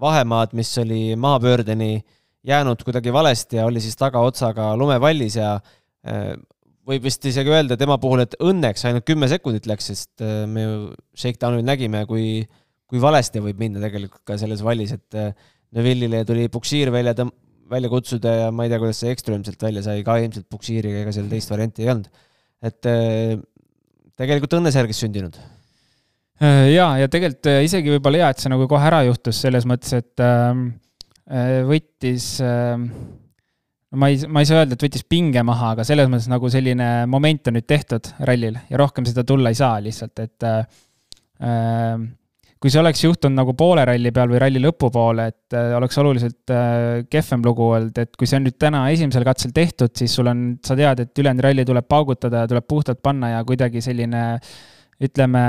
vahemaad, 0.00 0.52
mis 0.58 0.72
oli 0.82 1.14
mahapöördeni 1.16 2.00
jäänud 2.46 2.82
kuidagi 2.84 3.12
valesti 3.14 3.60
ja 3.60 3.66
oli 3.66 3.80
siis 3.80 3.96
tagaotsaga 3.96 4.72
lumevallis 4.76 5.38
ja 5.38 5.56
võib 6.86 7.06
vist 7.06 7.24
isegi 7.26 7.50
öelda 7.52 7.76
tema 7.78 7.96
puhul, 8.02 8.22
et 8.22 8.36
õnneks 8.42 8.86
ainult 8.86 9.06
kümme 9.08 9.28
sekundit 9.30 9.66
läks, 9.68 9.90
sest 9.90 10.22
äh, 10.24 10.44
me 10.50 10.62
ju 10.62 10.76
Shakedownil 11.18 11.66
nägime, 11.66 12.04
kui, 12.08 12.44
kui 12.90 13.02
valesti 13.02 13.42
võib 13.42 13.58
minna 13.62 13.82
tegelikult 13.82 14.22
ka 14.28 14.38
selles 14.40 14.62
vallis, 14.66 14.94
et 14.96 15.18
äh, 15.18 15.34
Neville'ile 15.76 16.22
tuli 16.28 16.46
puksiir 16.52 16.92
välja 16.94 17.16
tõm-, 17.18 17.34
välja 17.70 17.90
kutsuda 17.90 18.36
ja 18.36 18.46
ma 18.54 18.64
ei 18.64 18.70
tea, 18.70 18.78
kuidas 18.82 19.02
see 19.02 19.10
Ekström 19.12 19.42
sealt 19.44 19.66
välja 19.66 19.82
sai, 19.82 20.04
ka 20.06 20.14
ilmselt 20.22 20.46
puksiiriga, 20.52 21.02
ega 21.02 21.14
seal 21.14 21.26
teist 21.32 21.50
varianti 21.50 21.84
ei 21.84 21.92
olnud. 21.92 22.24
et 22.66 22.88
äh, 22.90 23.34
tegelikult 24.16 24.54
õnnesärgis 24.60 25.02
sündinud. 25.02 25.36
Ja, 26.40 26.88
ja 27.00 27.06
tegelikult 27.12 27.48
isegi 27.64 27.94
võib-olla 27.94 28.24
hea, 28.24 28.32
et 28.32 28.42
see 28.42 28.52
nagu 28.52 28.66
kohe 28.68 28.88
ära 28.88 29.04
juhtus 29.06 29.38
selles 29.44 29.64
mõttes, 29.68 29.94
et 29.96 30.24
ähm, 30.24 30.66
võttis 31.70 32.34
äh, 32.44 32.74
ma 33.94 34.10
ei, 34.10 34.20
ma 34.28 34.42
ei 34.42 34.48
saa 34.48 34.62
öelda, 34.62 34.76
et 34.76 34.84
võttis 34.86 35.06
pinge 35.08 35.42
maha, 35.46 35.72
aga 35.76 35.86
selles 35.86 36.10
mõttes 36.10 36.28
nagu 36.30 36.50
selline 36.52 36.90
moment 37.10 37.50
on 37.50 37.58
nüüd 37.58 37.66
tehtud 37.68 38.12
rallil 38.28 38.58
ja 38.70 38.80
rohkem 38.80 39.06
seda 39.08 39.24
tulla 39.26 39.52
ei 39.52 39.58
saa 39.58 39.78
lihtsalt, 39.84 40.22
et 40.24 40.46
äh, 40.46 41.98
kui 42.60 42.72
see 42.72 42.80
oleks 42.80 43.04
juhtunud 43.04 43.38
nagu 43.38 43.54
poole 43.58 43.84
ralli 43.86 44.10
peal 44.14 44.30
või 44.32 44.40
ralli 44.42 44.62
lõpupoole, 44.64 45.28
et 45.32 45.56
äh, 45.56 45.74
oleks 45.78 45.98
oluliselt 46.02 46.54
äh, 46.54 47.04
kehvem 47.12 47.44
lugu 47.46 47.70
olnud, 47.78 47.98
et 48.02 48.16
kui 48.18 48.28
see 48.28 48.40
on 48.40 48.48
nüüd 48.48 48.58
täna 48.60 48.86
esimesel 48.94 49.26
katsel 49.28 49.54
tehtud, 49.56 49.94
siis 49.98 50.14
sul 50.18 50.32
on, 50.32 50.46
sa 50.66 50.78
tead, 50.78 51.04
et 51.06 51.22
ülejäänud 51.22 51.46
ralli 51.46 51.66
tuleb 51.68 51.88
paugutada 51.88 52.44
ja 52.44 52.50
tuleb 52.50 52.66
puhtalt 52.68 53.02
panna 53.04 53.36
ja 53.36 53.44
kuidagi 53.46 53.84
selline 53.84 54.24
äh, 54.34 54.56
ütleme, 55.02 55.40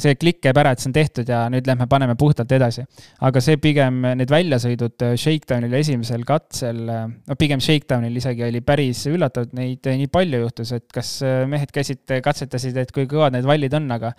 see 0.00 0.16
klikk 0.16 0.40
käib 0.46 0.58
ära, 0.60 0.72
et 0.72 0.80
see 0.80 0.88
on 0.88 0.94
tehtud 0.96 1.28
ja 1.28 1.42
nüüd 1.52 1.66
lähme 1.68 1.86
paneme 1.90 2.14
puhtalt 2.20 2.52
edasi. 2.56 2.86
aga 3.24 3.42
see 3.44 3.58
pigem, 3.60 4.00
need 4.16 4.30
väljasõidud 4.32 5.04
äh, 5.04 5.16
Shakedownil 5.20 5.76
esimesel 5.76 6.24
katsel, 6.28 6.80
äh, 6.88 7.04
no 7.28 7.36
pigem 7.40 7.60
Shakedownil 7.64 8.16
isegi 8.20 8.46
oli 8.46 8.62
päris 8.64 9.04
üllatav, 9.10 9.50
et 9.50 9.58
neid 9.58 9.90
nii 10.04 10.08
palju 10.12 10.40
juhtus, 10.46 10.72
et 10.76 10.86
kas 10.94 11.18
äh, 11.26 11.42
mehed 11.50 11.74
käisid, 11.74 12.00
katsetasid, 12.24 12.80
et 12.80 12.94
kui 12.96 13.04
kõvad 13.10 13.36
need 13.36 13.48
vallid 13.48 13.76
on, 13.76 13.92
aga 13.92 14.14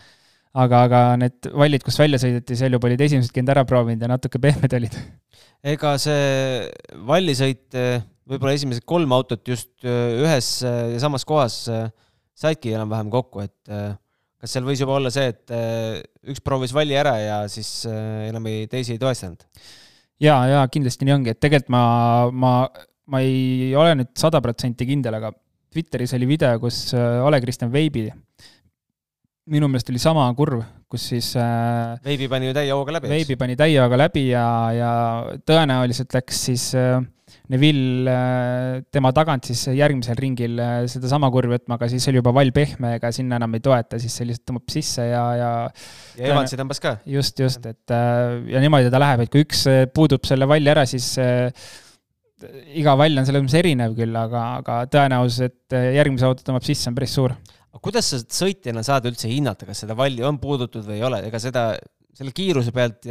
aga, 0.56 0.86
aga 0.86 1.02
need 1.20 1.50
vallid, 1.50 1.84
kus 1.84 1.98
välja 2.00 2.22
sõideti, 2.22 2.56
seal 2.60 2.78
juba 2.78 2.92
olid 2.92 3.02
esimesed 3.08 3.34
käinud 3.34 3.52
ära 3.56 3.66
proovinud 3.68 4.06
ja 4.06 4.14
natuke 4.14 4.40
pehmed 4.44 4.78
olid. 4.78 5.02
ega 5.66 5.98
see 5.98 6.62
vallisõit, 7.10 7.68
võib-olla 8.30 8.54
esimesed 8.54 8.86
kolm 8.86 9.18
autot 9.18 9.42
just 9.50 9.74
ühes 9.82 10.60
ja 10.62 11.02
samas 11.02 11.26
kohas 11.26 11.64
saidki 12.38 12.78
enam-vähem 12.78 13.10
kokku, 13.10 13.44
et 13.50 13.76
kas 14.46 14.54
seal 14.54 14.68
võis 14.68 14.82
juba 14.82 15.00
olla 15.00 15.12
see, 15.14 15.32
et 15.34 15.54
äh, 15.54 16.04
üks 16.30 16.44
proovis 16.46 16.74
valli 16.76 16.98
ära 16.98 17.16
ja 17.18 17.40
siis 17.52 17.82
äh, 17.90 18.28
enam 18.30 18.46
ei, 18.52 18.70
teisi 18.72 18.94
ei 18.94 19.02
toestanud? 19.02 19.42
ja, 20.22 20.38
ja 20.48 20.62
kindlasti 20.72 21.08
nii 21.08 21.16
ongi, 21.18 21.34
et 21.34 21.42
tegelikult 21.42 21.74
ma, 21.74 21.86
ma, 22.30 22.52
ma 23.10 23.24
ei 23.26 23.74
ole 23.78 23.98
nüüd 24.02 24.14
sada 24.20 24.42
protsenti 24.46 24.88
kindel, 24.88 25.18
aga 25.18 25.34
Twitteris 25.76 26.14
oli 26.16 26.30
video, 26.30 26.54
kus 26.62 26.94
äh, 26.96 27.26
Ole 27.26 27.42
Kristjan 27.44 27.74
Veibi, 27.74 28.06
minu 29.52 29.68
meelest 29.68 29.90
oli 29.92 30.00
sama 30.00 30.30
kurv, 30.38 30.62
kus 30.90 31.10
siis 31.12 31.34
Veibi 32.06 32.30
pani 32.32 32.48
ju 32.52 32.56
täie 32.56 32.72
hooga 32.72 32.96
läbi. 33.00 33.12
Veibi 33.12 33.36
pani 33.42 33.58
täie 33.60 33.82
hooga 33.82 34.00
läbi 34.06 34.30
ja, 34.30 34.46
ja 34.78 34.94
tõenäoliselt 35.50 36.16
läks 36.16 36.46
siis 36.48 36.70
äh, 36.80 37.02
Neville 37.50 38.10
äh, 38.10 38.84
tema 38.94 39.10
tagant 39.14 39.48
siis 39.50 39.64
järgmisel 39.74 40.18
ringil 40.18 40.60
äh, 40.62 40.76
sedasama 40.90 41.32
kurvi 41.34 41.56
võtma, 41.56 41.78
aga 41.80 41.88
siis 41.90 42.06
oli 42.10 42.20
juba 42.20 42.34
vall 42.36 42.54
pehme, 42.54 42.96
ega 43.00 43.10
sinna 43.14 43.40
enam 43.40 43.58
ei 43.58 43.64
toeta, 43.66 44.00
siis 44.02 44.14
see 44.18 44.28
lihtsalt 44.30 44.46
tõmbab 44.52 44.74
sisse 44.74 45.08
ja, 45.10 45.24
ja 45.40 45.50
ja 46.20 46.30
Evansi 46.30 46.60
tõmbas 46.60 46.82
ka. 46.84 46.96
just, 47.10 47.42
just, 47.42 47.66
et 47.66 47.94
äh, 47.94 48.38
ja 48.54 48.62
niimoodi 48.62 48.94
ta 48.94 49.02
läheb, 49.02 49.26
et 49.26 49.34
kui 49.34 49.46
üks 49.46 49.66
puudub 49.94 50.26
selle 50.30 50.50
valli 50.50 50.74
ära, 50.74 50.86
siis 50.90 51.16
iga 52.78 52.94
vall 53.00 53.18
on 53.18 53.26
selles 53.26 53.46
mõttes 53.46 53.60
erinev 53.62 53.98
küll, 53.98 54.22
aga, 54.22 54.46
aga 54.62 54.80
tõenäosus, 54.94 55.50
et 55.50 55.78
järgmise 55.98 56.30
auto 56.30 56.46
tõmbab 56.46 56.66
sisse, 56.68 56.90
on 56.92 56.98
päris 56.98 57.18
suur. 57.18 57.34
kuidas 57.82 58.14
sa 58.14 58.22
sõitjana 58.22 58.86
saad 58.86 59.10
üldse 59.10 59.30
hinnata, 59.34 59.66
kas 59.66 59.82
seda 59.86 59.98
valli 59.98 60.26
on 60.26 60.38
puudutud 60.42 60.86
või 60.86 61.02
ei 61.02 61.10
ole, 61.10 61.26
ega 61.30 61.42
seda, 61.42 61.72
selle 62.14 62.34
kiiruse 62.38 62.74
pealt 62.76 63.06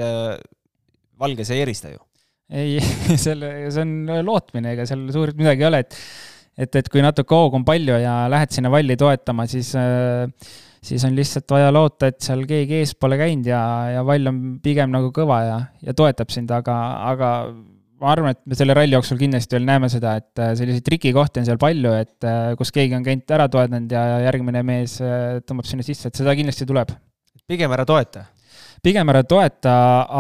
valges 1.19 1.51
ei 1.51 1.67
erista 1.67 1.91
ju 1.91 2.03
ei, 2.53 2.79
selle, 3.27 3.55
see 3.73 3.85
on 3.85 4.25
lootmine, 4.27 4.75
ega 4.75 4.87
seal 4.89 5.07
suurt 5.15 5.39
midagi 5.41 5.65
ei 5.65 5.71
ole, 5.71 5.83
et 5.87 5.99
et, 6.55 6.77
et 6.79 6.89
kui 6.91 7.03
natuke 7.03 7.35
hoogu 7.35 7.59
on 7.59 7.65
palju 7.67 7.97
ja 7.99 8.25
lähed 8.31 8.53
sinna 8.55 8.71
valli 8.71 8.95
toetama, 8.99 9.47
siis 9.51 9.73
siis 10.85 11.05
on 11.09 11.15
lihtsalt 11.17 11.51
vaja 11.51 11.71
loota, 11.73 12.11
et 12.13 12.21
seal 12.23 12.45
keegi 12.49 12.83
ees 12.83 12.93
pole 13.01 13.17
käinud 13.19 13.49
ja, 13.49 13.61
ja 13.97 14.03
vall 14.07 14.31
on 14.31 14.43
pigem 14.63 14.93
nagu 14.93 15.09
kõva 15.17 15.39
ja, 15.47 15.57
ja 15.83 15.95
toetab 15.97 16.31
sind, 16.35 16.53
aga, 16.55 16.77
aga 17.11 17.31
ma 18.03 18.13
arvan, 18.13 18.37
et 18.37 18.43
me 18.45 18.59
selle 18.59 18.77
ralli 18.77 18.95
jooksul 18.95 19.19
kindlasti 19.19 19.57
veel 19.57 19.67
näeme 19.67 19.89
seda, 19.91 20.15
et 20.21 20.45
selliseid 20.61 20.85
trikikohti 20.87 21.41
on 21.41 21.49
seal 21.49 21.61
palju, 21.63 21.95
et 22.05 22.29
kus 22.61 22.75
keegi 22.77 22.99
on 22.99 23.07
käinud 23.07 23.35
ära 23.35 23.49
toetanud 23.51 23.97
ja 23.97 24.05
järgmine 24.27 24.63
mees 24.67 24.99
tõmbab 25.49 25.71
sinna 25.71 25.87
sisse, 25.87 26.13
et 26.13 26.21
seda 26.21 26.37
kindlasti 26.37 26.69
tuleb. 26.69 26.93
pigem 27.49 27.73
ära 27.77 27.89
toeta 27.89 28.27
pigem 28.85 29.11
ära 29.13 29.23
toeta, 29.27 29.75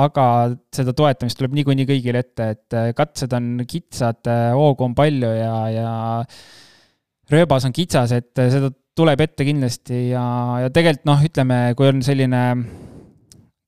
aga 0.05 0.27
seda 0.75 0.95
toetamist 0.97 1.39
tuleb 1.39 1.57
niikuinii 1.59 1.87
kõigile 1.89 2.23
ette, 2.25 2.49
et 2.55 2.77
äh, 2.77 2.91
katsed 2.97 3.35
on 3.37 3.59
kitsad, 3.69 4.23
äh, 4.31 4.53
hoogu 4.57 4.87
on 4.87 4.95
palju 4.97 5.31
ja, 5.37 5.55
ja 5.73 5.91
rööbas 7.33 7.67
on 7.69 7.75
kitsas, 7.77 8.15
et 8.17 8.41
äh, 8.41 8.51
seda 8.53 8.71
tuleb 8.97 9.25
ette 9.25 9.47
kindlasti 9.47 10.09
ja, 10.13 10.25
ja 10.65 10.73
tegelikult 10.73 11.09
noh, 11.11 11.25
ütleme, 11.29 11.59
kui 11.77 11.91
on 11.91 12.03
selline 12.07 12.43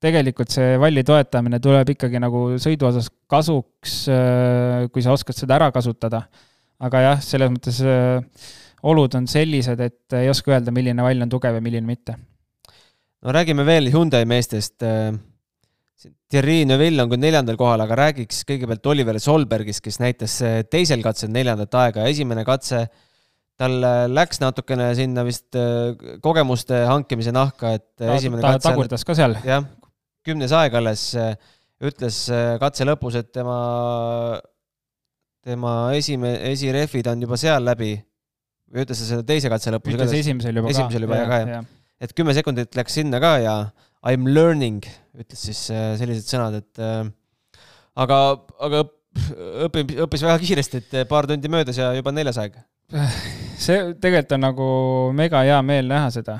tegelikult 0.02 0.52
see 0.54 0.76
valli 0.80 1.02
toetamine 1.06 1.59
tuleb 1.62 1.90
ikkagi 1.96 2.20
nagu 2.22 2.44
sõidu 2.62 2.87
osas 2.88 3.09
kasuks, 3.32 3.96
kui 4.92 5.02
sa 5.02 5.16
oskad 5.16 5.35
seda 5.35 5.56
ära 5.56 5.72
kasutada. 5.74 6.28
aga 6.78 7.00
jah, 7.02 7.20
selles 7.24 7.50
mõttes 7.50 7.80
olud 8.87 9.18
on 9.18 9.26
sellised, 9.26 9.80
et 9.82 10.18
ei 10.20 10.30
oska 10.30 10.52
öelda, 10.52 10.70
milline 10.70 11.02
vall 11.02 11.26
on 11.26 11.32
tugev 11.32 11.59
ja 11.59 11.64
milline 11.64 11.88
mitte 11.88 12.14
no 13.27 13.35
räägime 13.35 13.65
veel 13.67 13.91
Hyundai 13.91 14.25
meestest. 14.29 14.83
Äh, 14.87 15.17
Thierry 16.31 16.65
Neuville 16.69 17.03
on 17.03 17.11
küll 17.11 17.23
neljandal 17.23 17.59
kohal, 17.59 17.83
aga 17.83 17.97
räägiks 17.99 18.45
kõigepealt 18.47 18.87
Oliver 18.91 19.19
Solbergist, 19.23 19.83
kes 19.83 19.99
näitas 20.03 20.39
äh, 20.45 20.61
teisel 20.71 21.03
katsel 21.03 21.33
neljandat 21.35 21.75
aega 21.81 22.05
ja 22.05 22.15
esimene 22.15 22.45
katse 22.47 22.85
tal 23.59 23.79
äh, 23.81 24.05
läks 24.12 24.43
natukene 24.43 24.91
sinna 24.99 25.25
vist 25.27 25.57
kogemuste 26.23 26.85
hankimise 26.91 27.35
nahka, 27.35 27.77
et 27.79 27.87
ta, 27.97 28.12
esimene 28.15 28.45
ta 28.45 28.57
katse 28.57 28.71
tagurdas 28.71 29.07
ka 29.07 29.17
seal. 29.19 29.39
jah, 29.47 29.65
kümnes 30.27 30.55
aeg 30.55 30.77
alles, 30.79 31.07
ütles 31.87 32.21
katse 32.62 32.87
lõpus, 32.87 33.17
et 33.19 33.33
tema, 33.35 33.57
tema 35.47 35.73
esime-, 35.97 36.37
esirehvid 36.53 37.09
on 37.11 37.27
juba 37.27 37.41
seal 37.41 37.67
läbi. 37.67 37.97
või 38.71 38.85
ütles 38.85 39.01
ta 39.03 39.09
seda 39.09 39.27
teise 39.27 39.51
katse 39.51 39.75
lõpus? 39.75 39.97
ütles 39.97 40.15
esimesel 40.21 40.61
juba 40.61 40.75
esimesel 40.75 41.09
juba, 41.09 41.25
ka, 41.31 41.41
jah 41.57 41.67
et 42.00 42.12
kümme 42.16 42.35
sekundit 42.37 42.76
läks 42.76 42.98
sinna 42.98 43.20
ka 43.22 43.37
ja 43.42 43.56
I 44.06 44.14
m 44.18 44.28
learning, 44.30 44.85
ütles 45.18 45.40
siis 45.48 45.64
äh, 45.74 45.94
sellised 45.98 46.28
sõnad, 46.30 46.61
et 46.61 46.82
äh, 46.82 47.09
aga, 47.98 48.18
aga 48.62 48.82
õpib, 49.66 49.96
õppis 50.04 50.24
väga 50.26 50.37
kiiresti, 50.42 50.82
et 50.82 50.96
äh, 51.00 51.06
paar 51.11 51.26
tundi 51.26 51.50
möödas 51.50 51.80
ja 51.80 51.90
juba 51.96 52.12
neljas 52.14 52.38
aeg. 52.42 52.59
see 53.59 53.96
tegelikult 53.98 54.37
on 54.37 54.44
nagu 54.46 54.66
mega 55.16 55.40
hea 55.42 55.59
meel 55.66 55.88
näha 55.90 56.12
seda, 56.14 56.37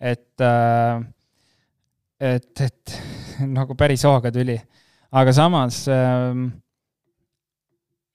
et, 0.00 0.44
et, 2.16 2.62
et 2.64 2.94
nagu 3.44 3.76
päris 3.76 4.06
hooga 4.08 4.32
tuli. 4.32 4.56
aga 5.12 5.34
samas 5.36 5.82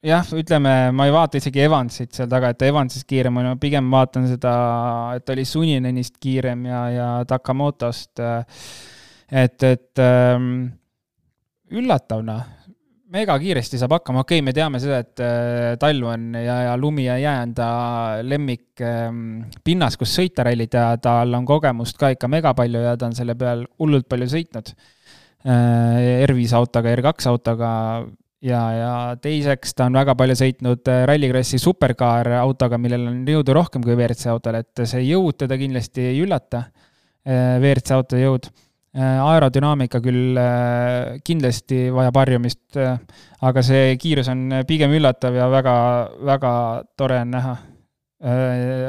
jah, 0.06 0.34
ütleme, 0.38 0.74
ma 0.94 1.08
ei 1.08 1.14
vaata 1.14 1.40
isegi 1.42 1.64
Evansit 1.66 2.18
seal 2.18 2.30
taga, 2.32 2.52
et 2.54 2.66
Evansist 2.68 3.08
kiirem 3.10 3.40
on, 3.42 3.52
ma 3.54 3.62
pigem 3.62 3.90
vaatan 3.92 4.28
seda, 4.30 4.54
et 5.18 5.34
oli 5.34 5.46
Suninenist 5.48 6.20
kiirem 6.22 6.68
ja, 6.70 6.82
ja 6.94 7.08
Takamotost. 7.28 8.22
et, 9.32 9.64
et 9.64 10.04
ähm, 10.04 10.52
üllatav 11.74 12.22
noh, 12.24 12.44
mega 13.12 13.38
kiiresti 13.40 13.80
saab 13.80 13.98
hakkama, 13.98 14.22
okei 14.26 14.42
okay,, 14.42 14.46
me 14.46 14.54
teame 14.56 14.82
seda, 14.84 15.00
et 15.04 15.24
äh, 15.24 15.72
talv 15.80 16.12
on 16.12 16.30
ja, 16.36 16.60
ja 16.68 16.76
lumi 16.80 17.08
ja 17.08 17.18
jää 17.22 17.42
on 17.46 17.56
ta 17.58 17.70
lemmik 18.22 18.84
ähm, 18.84 19.48
pinnas, 19.64 19.98
kus 19.98 20.14
sõita 20.20 20.46
rallit 20.48 20.76
ja 20.76 20.92
tal 21.02 21.34
on 21.38 21.48
kogemust 21.48 21.98
ka 22.00 22.12
ikka 22.16 22.30
mega 22.32 22.54
palju 22.58 22.84
ja 22.84 22.96
ta 23.00 23.10
on 23.10 23.18
selle 23.18 23.38
peal 23.40 23.66
hullult 23.80 24.10
palju 24.12 24.30
sõitnud 24.36 24.72
äh,. 25.48 26.26
R5 26.28 26.56
autoga, 26.60 26.92
R2 26.98 27.30
autoga 27.32 27.72
ja, 28.45 28.62
ja 28.73 28.91
teiseks 29.21 29.73
ta 29.78 29.88
on 29.88 29.97
väga 29.97 30.15
palju 30.17 30.38
sõitnud 30.38 30.91
äh, 30.91 31.04
Rallycrossi 31.10 31.60
supercar 31.62 32.30
autoga, 32.41 32.80
millel 32.82 33.08
on 33.10 33.23
jõudu 33.28 33.56
rohkem 33.58 33.84
kui 33.86 33.95
WRC 33.95 34.30
autol, 34.34 34.60
et 34.62 34.86
see 34.86 35.04
jõud 35.08 35.39
teda 35.41 35.58
kindlasti 35.60 36.10
ei 36.12 36.21
üllata, 36.26 36.67
äh, 37.28 37.58
WRC 37.62 37.95
auto 37.97 38.19
jõud. 38.21 38.50
Äh, 38.97 39.17
aerodünaamika 39.21 40.00
küll 40.02 40.39
kindlasti 41.28 41.88
vajab 41.93 42.17
harjumist, 42.17 42.80
aga 43.45 43.63
see 43.65 43.91
kiirus 44.02 44.32
on 44.34 44.63
pigem 44.69 44.95
üllatav 44.97 45.36
ja 45.38 45.50
väga, 45.54 45.73
väga 46.26 46.54
tore 46.97 47.23
on 47.26 47.36
näha 47.36 47.58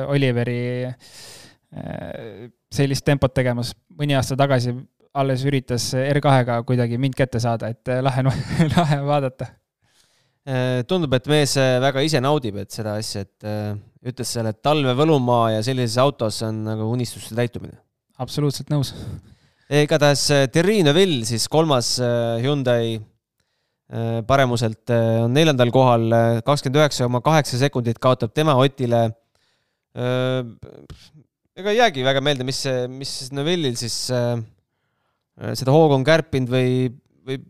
Oliveri 0.09 0.89
sellist 2.73 3.05
tempot 3.05 3.35
tegemas. 3.37 3.75
mõni 3.99 4.17
aasta 4.17 4.39
tagasi 4.41 4.73
alles 5.17 5.45
üritas 5.49 5.91
R2-ga 5.97 6.61
kuidagi 6.69 6.99
mind 7.01 7.17
kätte 7.19 7.41
saada, 7.43 7.71
et 7.73 7.91
eh, 7.91 8.03
lahe, 8.05 8.25
lahe 8.77 9.01
vaadata. 9.07 9.51
Eh, 10.49 10.81
tundub, 10.89 11.13
et 11.17 11.29
mees 11.31 11.57
eh, 11.61 11.77
väga 11.83 12.05
ise 12.07 12.23
naudib, 12.25 12.61
et 12.63 12.73
seda 12.75 12.97
asja, 13.01 13.25
et 13.27 14.09
ütles 14.09 14.31
seal, 14.31 14.49
et 14.51 14.61
talve 14.65 14.95
võlumaa 14.97 15.55
ja 15.57 15.63
sellises 15.67 15.99
autos 16.01 16.41
on 16.47 16.63
nagu 16.69 16.89
unistuste 16.93 17.37
täitumine. 17.39 17.79
absoluutselt 18.19 18.71
nõus. 18.71 18.95
igatahes 19.69 20.25
Thierry 20.53 20.83
Neuville 20.83 21.25
siis 21.29 21.47
kolmas 21.49 21.99
Hyundai 22.43 22.99
paremuselt 24.29 24.91
on 24.93 25.33
neljandal 25.33 25.71
kohal, 25.73 26.11
kakskümmend 26.45 26.81
üheksa 26.83 27.07
koma 27.07 27.23
kaheksa 27.25 27.59
sekundit 27.61 27.99
kaotab 27.99 28.35
tema 28.37 28.55
Otile 28.61 29.07
ega 31.59 31.73
ei 31.73 31.81
jäägi 31.81 32.05
väga 32.07 32.23
meelde, 32.23 32.47
mis, 32.47 32.61
mis 32.93 33.13
Neville'il 33.35 33.79
siis 33.81 33.97
äh, 34.15 34.37
seda 35.59 35.75
hoogu 35.75 35.97
on 35.99 36.05
kärpinud 36.07 36.51
või, 36.53 36.91
või, 37.27 37.41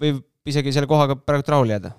või 0.00 0.14
isegi 0.48 0.74
selle 0.74 0.90
kohaga 0.90 1.16
praegu 1.18 1.54
rahule 1.54 1.76
jääda 1.76 1.94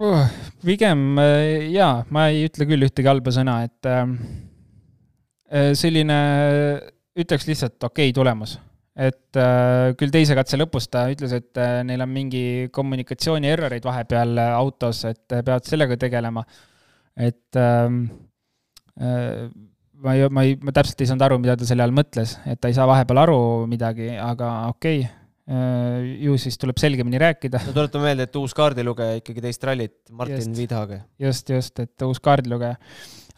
uh,? 0.00 0.26
pigem 0.64 1.20
äh, 1.22 1.68
jaa, 1.74 2.02
ma 2.14 2.28
ei 2.32 2.46
ütle 2.48 2.68
küll 2.70 2.88
ühtegi 2.88 3.10
halba 3.10 3.34
sõna, 3.34 3.62
et 3.66 3.90
äh, 3.90 4.04
äh 5.52 5.72
selline, 5.78 6.18
ütleks 7.18 7.48
lihtsalt 7.50 7.78
okei 7.82 8.10
okay 8.10 8.16
tulemus 8.16 8.58
et 8.92 9.38
äh, 9.40 9.92
küll 9.96 10.12
teise 10.12 10.36
katse 10.36 10.58
lõpus 10.60 10.88
ta 10.92 11.06
ütles, 11.12 11.32
et 11.36 11.60
äh, 11.60 11.80
neil 11.86 12.04
on 12.04 12.10
mingi 12.12 12.68
kommunikatsiooni 12.74 13.48
erroreid 13.48 13.84
vahepeal 13.88 14.36
äh, 14.36 14.52
autos, 14.52 15.04
et 15.08 15.32
äh, 15.32 15.40
peavad 15.40 15.68
sellega 15.68 15.96
tegelema. 15.96 16.44
et 17.16 17.56
ähm, 17.56 18.04
äh, 19.00 19.48
ma 20.02 20.14
ei, 20.18 20.28
ma 20.28 20.44
ei, 20.46 20.58
ma 20.62 20.74
täpselt 20.74 21.02
ei 21.02 21.10
saanud 21.10 21.26
aru, 21.28 21.40
mida 21.42 21.56
ta 21.58 21.68
selle 21.68 21.86
all 21.86 21.94
mõtles, 21.94 22.36
et 22.48 22.60
ta 22.60 22.70
ei 22.70 22.76
saa 22.76 22.88
vahepeal 22.90 23.22
aru 23.24 23.40
midagi, 23.70 24.10
aga 24.18 24.52
okei 24.72 25.02
okay., 25.04 25.10
äh, 25.52 26.12
ju 26.26 26.36
siis 26.40 26.58
tuleb 26.60 26.80
selgemini 26.82 27.20
rääkida. 27.22 27.62
no 27.68 27.74
tuletame 27.76 28.10
meelde, 28.10 28.28
et 28.28 28.38
uus 28.40 28.54
kaardilugeja 28.58 29.22
ikkagi 29.22 29.44
teist 29.44 29.66
rallit, 29.68 29.98
Martin 30.10 30.56
Viidhage. 30.58 31.02
just, 31.22 31.50
just, 31.54 31.82
et 31.82 32.06
uus 32.08 32.22
kaardilugeja 32.22 32.78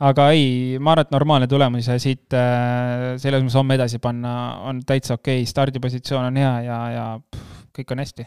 aga 0.02 0.30
ei, 0.34 0.78
ma 0.82 0.94
arvan, 0.94 1.06
et 1.06 1.14
normaalne 1.14 1.50
tulemus 1.50 1.88
ja 1.90 1.98
siit 2.02 2.34
äh, 2.34 3.14
selles 3.22 3.44
mõttes 3.44 3.58
homme 3.60 3.76
edasi 3.78 4.00
panna 4.02 4.32
on 4.70 4.82
täitsa 4.86 5.18
okei 5.18 5.42
okay., 5.42 5.50
stardipositsioon 5.50 6.32
on 6.32 6.40
hea 6.40 6.54
ja, 6.66 6.80
ja 6.94 7.04
pff, 7.20 7.68
kõik 7.78 7.94
on 7.94 8.02
hästi. 8.02 8.26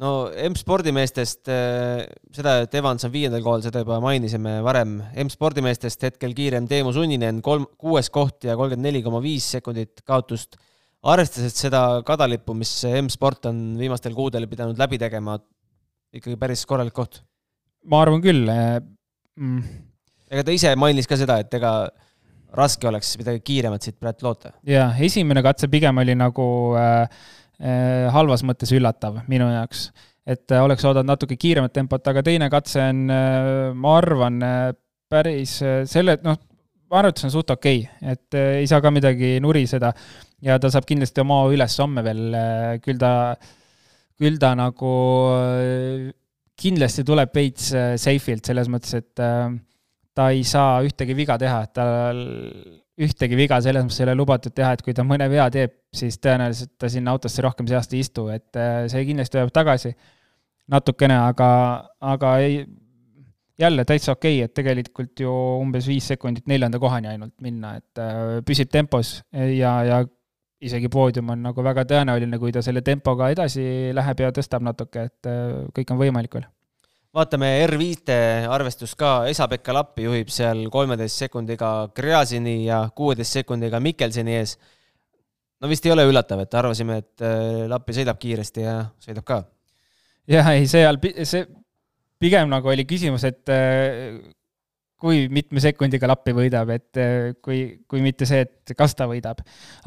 No 0.00 0.12
M-spordimeestest, 0.48 1.50
äh, 1.52 2.06
seda, 2.34 2.62
et 2.64 2.74
Evans 2.78 3.04
on 3.06 3.12
viiendal 3.12 3.44
kohal, 3.44 3.64
seda 3.64 3.82
juba 3.84 3.98
mainisime 4.04 4.58
varem. 4.64 4.96
M-spordimeestest 5.26 6.08
hetkel 6.08 6.32
kiirem 6.38 6.68
Teemu 6.70 6.94
Sunninen, 6.96 7.42
kolm, 7.44 7.68
kuues 7.80 8.08
koht 8.14 8.48
ja 8.48 8.56
kolmkümmend 8.56 8.88
neli 8.88 9.04
koma 9.04 9.22
viis 9.24 9.50
sekundit 9.58 10.04
kaotust. 10.08 10.56
arvestades 11.02 11.56
seda 11.58 12.02
kadalippu, 12.06 12.54
mis 12.54 12.72
M-sport 12.86 13.48
on 13.50 13.62
viimastel 13.78 14.14
kuudel 14.14 14.46
pidanud 14.46 14.78
läbi 14.78 15.00
tegema, 15.02 15.36
ikkagi 16.14 16.38
päris 16.38 16.64
korralik 16.66 16.94
koht. 16.94 17.22
ma 17.84 18.04
arvan 18.04 18.22
küll 18.22 18.46
äh, 18.48 18.78
mm 19.36 19.88
ega 20.32 20.46
ta 20.46 20.54
ise 20.56 20.72
mainis 20.80 21.08
ka 21.08 21.18
seda, 21.20 21.38
et 21.42 21.52
ega 21.58 21.72
raske 22.56 22.88
oleks 22.88 23.14
midagi 23.20 23.42
kiiremat 23.44 23.84
siit 23.84 23.98
praegu 24.00 24.26
loota. 24.26 24.52
jaa, 24.68 24.90
esimene 25.04 25.44
katse 25.44 25.68
pigem 25.72 26.02
oli 26.02 26.16
nagu 26.18 26.46
äh, 26.78 27.04
halvas 28.10 28.42
mõttes 28.46 28.72
üllatav 28.74 29.20
minu 29.30 29.46
jaoks. 29.52 29.90
et 30.26 30.50
äh, 30.54 30.62
oleks 30.62 30.84
oodanud 30.86 31.10
natuke 31.10 31.36
kiiremat 31.36 31.72
tempot, 31.74 32.06
aga 32.06 32.22
teine 32.22 32.48
katse 32.50 32.82
on 32.84 33.04
äh,, 33.10 33.72
ma 33.74 33.96
arvan 33.98 34.42
äh,, 34.46 34.72
päris 35.10 35.56
äh, 35.62 35.82
selle, 35.88 36.16
noh, 36.22 36.38
ma 36.90 37.00
arvan, 37.00 37.10
et 37.10 37.22
see 37.22 37.28
on 37.28 37.34
suht 37.34 37.50
okei 37.50 37.82
okay., 37.82 38.12
et 38.14 38.38
äh, 38.38 38.60
ei 38.60 38.68
saa 38.70 38.82
ka 38.84 38.92
midagi 38.94 39.34
nuriseda 39.42 39.92
ja 40.42 40.58
ta 40.62 40.70
saab 40.70 40.86
kindlasti 40.86 41.24
oma 41.24 41.42
üles 41.50 41.78
homme 41.82 42.04
veel 42.06 42.38
äh,, 42.38 42.76
küll 42.84 43.02
ta, 43.02 43.12
küll 44.20 44.38
ta 44.42 44.54
nagu 44.58 44.94
äh, 45.34 46.12
kindlasti 46.62 47.04
tuleb 47.06 47.34
veits 47.34 47.72
äh, 47.74 47.94
safe'ilt 47.98 48.46
selles 48.46 48.70
mõttes, 48.70 48.94
et 48.98 49.22
äh, 49.22 49.50
ta 50.14 50.30
ei 50.30 50.44
saa 50.46 50.82
ühtegi 50.86 51.16
viga 51.18 51.38
teha, 51.40 51.64
et 51.66 51.74
tal 51.76 52.22
ühtegi 53.00 53.38
viga 53.38 53.58
selles 53.64 53.86
mõttes 53.86 54.00
ei 54.00 54.06
ole 54.06 54.16
lubatud 54.18 54.52
teha, 54.54 54.74
et 54.76 54.82
kui 54.84 54.94
ta 54.96 55.04
mõne 55.06 55.28
vea 55.32 55.46
teeb, 55.52 55.74
siis 55.96 56.18
tõenäoliselt 56.20 56.74
ta 56.80 56.90
sinna 56.92 57.14
autosse 57.14 57.44
rohkem 57.44 57.68
see 57.68 57.78
aasta 57.78 57.96
ei 57.96 58.04
istu, 58.04 58.26
et 58.34 58.60
äh, 58.60 58.84
see 58.92 59.04
kindlasti 59.08 59.38
tuleb 59.38 59.52
tagasi 59.54 59.94
natukene, 60.72 61.16
aga, 61.30 61.48
aga 62.12 62.36
ei, 62.44 62.62
jälle 63.60 63.84
täitsa 63.88 64.12
okei 64.12 64.38
okay,, 64.38 64.48
et 64.48 64.54
tegelikult 64.54 65.24
ju 65.24 65.32
umbes 65.62 65.88
viis 65.88 66.08
sekundit 66.12 66.48
neljanda 66.50 66.80
kohani 66.82 67.14
ainult 67.14 67.34
minna, 67.44 67.76
et 67.80 68.02
äh, 68.02 68.40
püsib 68.46 68.72
tempos 68.72 69.20
ja, 69.32 69.76
ja 69.88 70.02
isegi 70.62 70.88
poodium 70.92 71.32
on 71.34 71.46
nagu 71.48 71.64
väga 71.64 71.86
tõenäoline, 71.88 72.38
kui 72.38 72.52
ta 72.54 72.62
selle 72.62 72.84
tempoga 72.86 73.32
edasi 73.32 73.64
läheb 73.96 74.26
ja 74.26 74.34
tõstab 74.36 74.64
natuke, 74.68 75.08
et 75.08 75.30
äh, 75.30 75.62
kõik 75.74 75.94
on 75.94 76.04
võimalik 76.04 76.38
veel 76.38 76.50
vaatame 77.16 77.48
R5-te 77.66 78.18
arvestust 78.48 78.96
ka, 79.00 79.12
Esa-Pekka 79.28 79.74
Lappi 79.76 80.06
juhib 80.06 80.30
seal 80.32 80.64
kolmeteist 80.72 81.24
sekundiga 81.26 81.72
Gräzini 81.96 82.62
ja 82.64 82.86
kuueteist 82.96 83.40
sekundiga 83.40 83.80
Mikkelseni 83.84 84.36
ees. 84.38 84.56
no 85.60 85.68
vist 85.68 85.84
ei 85.86 85.92
ole 85.92 86.06
üllatav, 86.08 86.40
et 86.42 86.54
arvasime, 86.58 87.02
et 87.02 87.24
äh, 87.26 87.66
Lappi 87.70 87.96
sõidab 87.96 88.20
kiiresti 88.22 88.64
ja 88.64 88.78
sõidab 89.02 89.28
ka. 89.28 89.42
jah, 90.28 90.48
ei, 90.56 90.66
seal, 90.70 90.98
see 91.28 91.44
pigem 92.22 92.48
nagu 92.48 92.72
oli 92.72 92.86
küsimus, 92.88 93.26
et 93.28 93.52
äh, 93.52 94.16
kui 95.02 95.24
mitme 95.32 95.60
sekundiga 95.62 96.06
lappi 96.10 96.34
võidab, 96.36 96.70
et 96.74 97.00
eh, 97.00 97.32
kui, 97.42 97.62
kui 97.90 98.02
mitte 98.04 98.26
see, 98.28 98.44
et 98.44 98.74
kas 98.78 98.94
ta 98.98 99.08
võidab. 99.10 99.40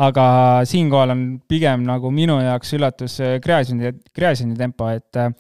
aga 0.04 0.26
siinkohal 0.68 1.14
on 1.14 1.24
pigem 1.48 1.86
nagu 1.88 2.12
minu 2.12 2.36
jaoks 2.44 2.76
üllatus 2.76 3.16
Gräzini, 3.44 3.92
eh, 3.92 3.96
Gräzini 4.16 4.58
tempo, 4.60 4.90
et 4.92 5.20
äh, 5.22 5.32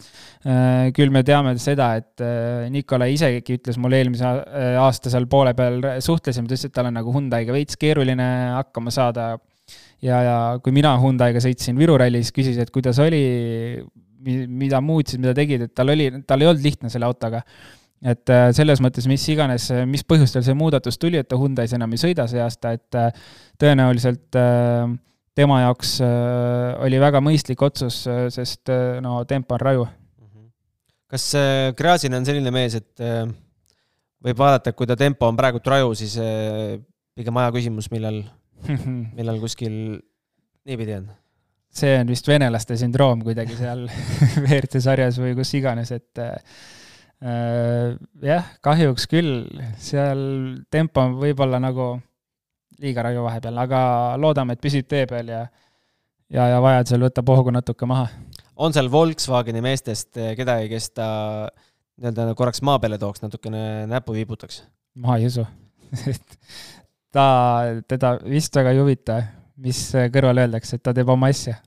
küll 0.95 1.11
me 1.11 1.25
teame 1.27 1.55
seda, 1.61 1.91
et 1.99 2.23
äh, 2.23 2.69
Nikolai 2.71 3.11
isegi 3.17 3.59
ütles 3.59 3.79
mulle 3.81 3.99
eelmise 3.99 4.31
aasta 4.79 5.11
seal 5.11 5.27
poole 5.31 5.55
peal 5.57 5.81
suhtlesime, 6.03 6.47
ta 6.47 6.55
ütles, 6.55 6.69
et 6.69 6.75
tal 6.75 6.91
on 6.91 6.99
nagu 7.01 7.15
Hyundai'ga 7.15 7.55
veits 7.55 7.79
keeruline 7.81 8.31
hakkama 8.55 8.95
saada. 8.95 9.35
ja, 10.01 10.17
ja 10.23 10.35
kui 10.63 10.71
mina 10.75 10.95
Hyundai'ga 11.01 11.43
sõitsin 11.43 11.77
Viru 11.79 11.99
rallis, 11.99 12.31
küsis, 12.31 12.57
et 12.61 12.71
kuidas 12.71 12.99
oli, 13.03 13.25
mida 14.25 14.79
muutsid, 14.81 15.19
mida 15.19 15.35
tegid, 15.38 15.67
et 15.67 15.75
tal 15.75 15.91
oli, 15.91 16.13
tal 16.25 16.41
ei 16.41 16.47
olnud 16.47 16.63
lihtne 16.63 16.89
selle 16.93 17.09
autoga 17.09 17.43
et 18.03 18.31
äh, 18.34 18.49
selles 18.55 18.81
mõttes, 18.84 19.08
mis 19.10 19.23
iganes, 19.31 19.69
mis 19.89 20.03
põhjustel 20.08 20.43
see 20.45 20.55
muudatus 20.58 20.99
tuli, 21.01 21.19
et 21.21 21.29
ta 21.29 21.39
Hyundai's 21.39 21.73
enam 21.77 21.93
ei 21.95 22.01
sõida 22.01 22.27
see 22.31 22.41
aasta, 22.43 22.75
et 22.75 22.97
äh, 22.99 23.25
tõenäoliselt 23.62 24.36
äh, 24.39 24.89
tema 25.36 25.62
jaoks 25.65 25.97
oli 25.99 26.99
väga 27.01 27.19
mõistlik 27.19 27.60
otsus, 27.65 28.05
sest 28.31 28.71
no 29.03 29.17
tempo 29.27 29.58
on 29.58 29.60
raju. 29.60 29.81
Mhm. 30.23 30.45
kas 31.12 31.25
Gräzin 31.75 32.15
on 32.15 32.23
selline 32.23 32.53
mees, 32.55 32.77
et 32.79 33.03
võib 34.23 34.39
vaadata, 34.39 34.71
et 34.71 34.77
kui 34.79 34.88
ta 34.88 34.95
tempo 34.95 35.27
on 35.27 35.36
praegu 35.36 35.60
raju, 35.60 35.91
siis 35.99 36.15
pigem 37.19 37.41
aja 37.41 37.51
küsimus, 37.51 37.91
millal, 37.91 38.21
millal 39.17 39.43
kuskil 39.43 39.75
niipidi 40.63 41.01
on? 41.01 41.12
see 41.75 41.97
on 41.99 42.08
vist 42.08 42.27
venelaste 42.31 42.77
sündroom 42.79 43.19
kuidagi 43.25 43.58
seal 43.60 43.84
WRC 44.45 44.79
sarjas 44.79 45.19
või 45.19 45.36
kus 45.36 45.51
iganes, 45.60 45.91
et 45.91 46.23
Äh, 46.23 46.39
jah, 47.25 48.49
kahjuks 48.61 49.07
küll, 49.09 49.47
seal 49.81 50.19
tempo 50.69 51.01
on 51.01 51.15
võib-olla 51.17 51.57
nagu 51.63 51.95
liiga 52.83 53.05
raju 53.07 53.23
vahepeal, 53.25 53.57
aga 53.63 53.79
loodame, 54.21 54.53
et 54.55 54.61
püsib 54.61 54.85
tee 54.91 55.05
peal 55.09 55.31
ja 55.31 55.45
ja, 56.33 56.47
ja 56.53 56.61
vajadusel 56.63 57.05
võtab 57.07 57.29
hoogu 57.33 57.53
natuke 57.53 57.88
maha. 57.89 58.07
on 58.55 58.73
seal 58.75 58.89
Volkswageni 58.91 59.61
meestest 59.63 60.11
kedagi, 60.38 60.69
kes 60.71 60.89
ta 60.95 61.07
nii-öelda 62.01 62.35
korraks 62.38 62.61
maa 62.65 62.79
peale 62.83 62.99
tooks, 63.01 63.23
natukene 63.23 63.85
näppu 63.89 64.15
viibutaks? 64.17 64.63
ma 65.01 65.17
ei 65.19 65.29
usu 65.29 65.45
et 66.11 66.38
ta, 67.15 67.27
teda 67.88 68.17
vist 68.25 68.55
väga 68.55 68.73
ei 68.73 68.81
huvita, 68.81 69.19
mis 69.63 69.79
kõrval 70.13 70.43
öeldakse, 70.45 70.77
et 70.77 70.83
ta 70.83 70.93
teeb 70.95 71.09
oma 71.11 71.29
asja. 71.31 71.57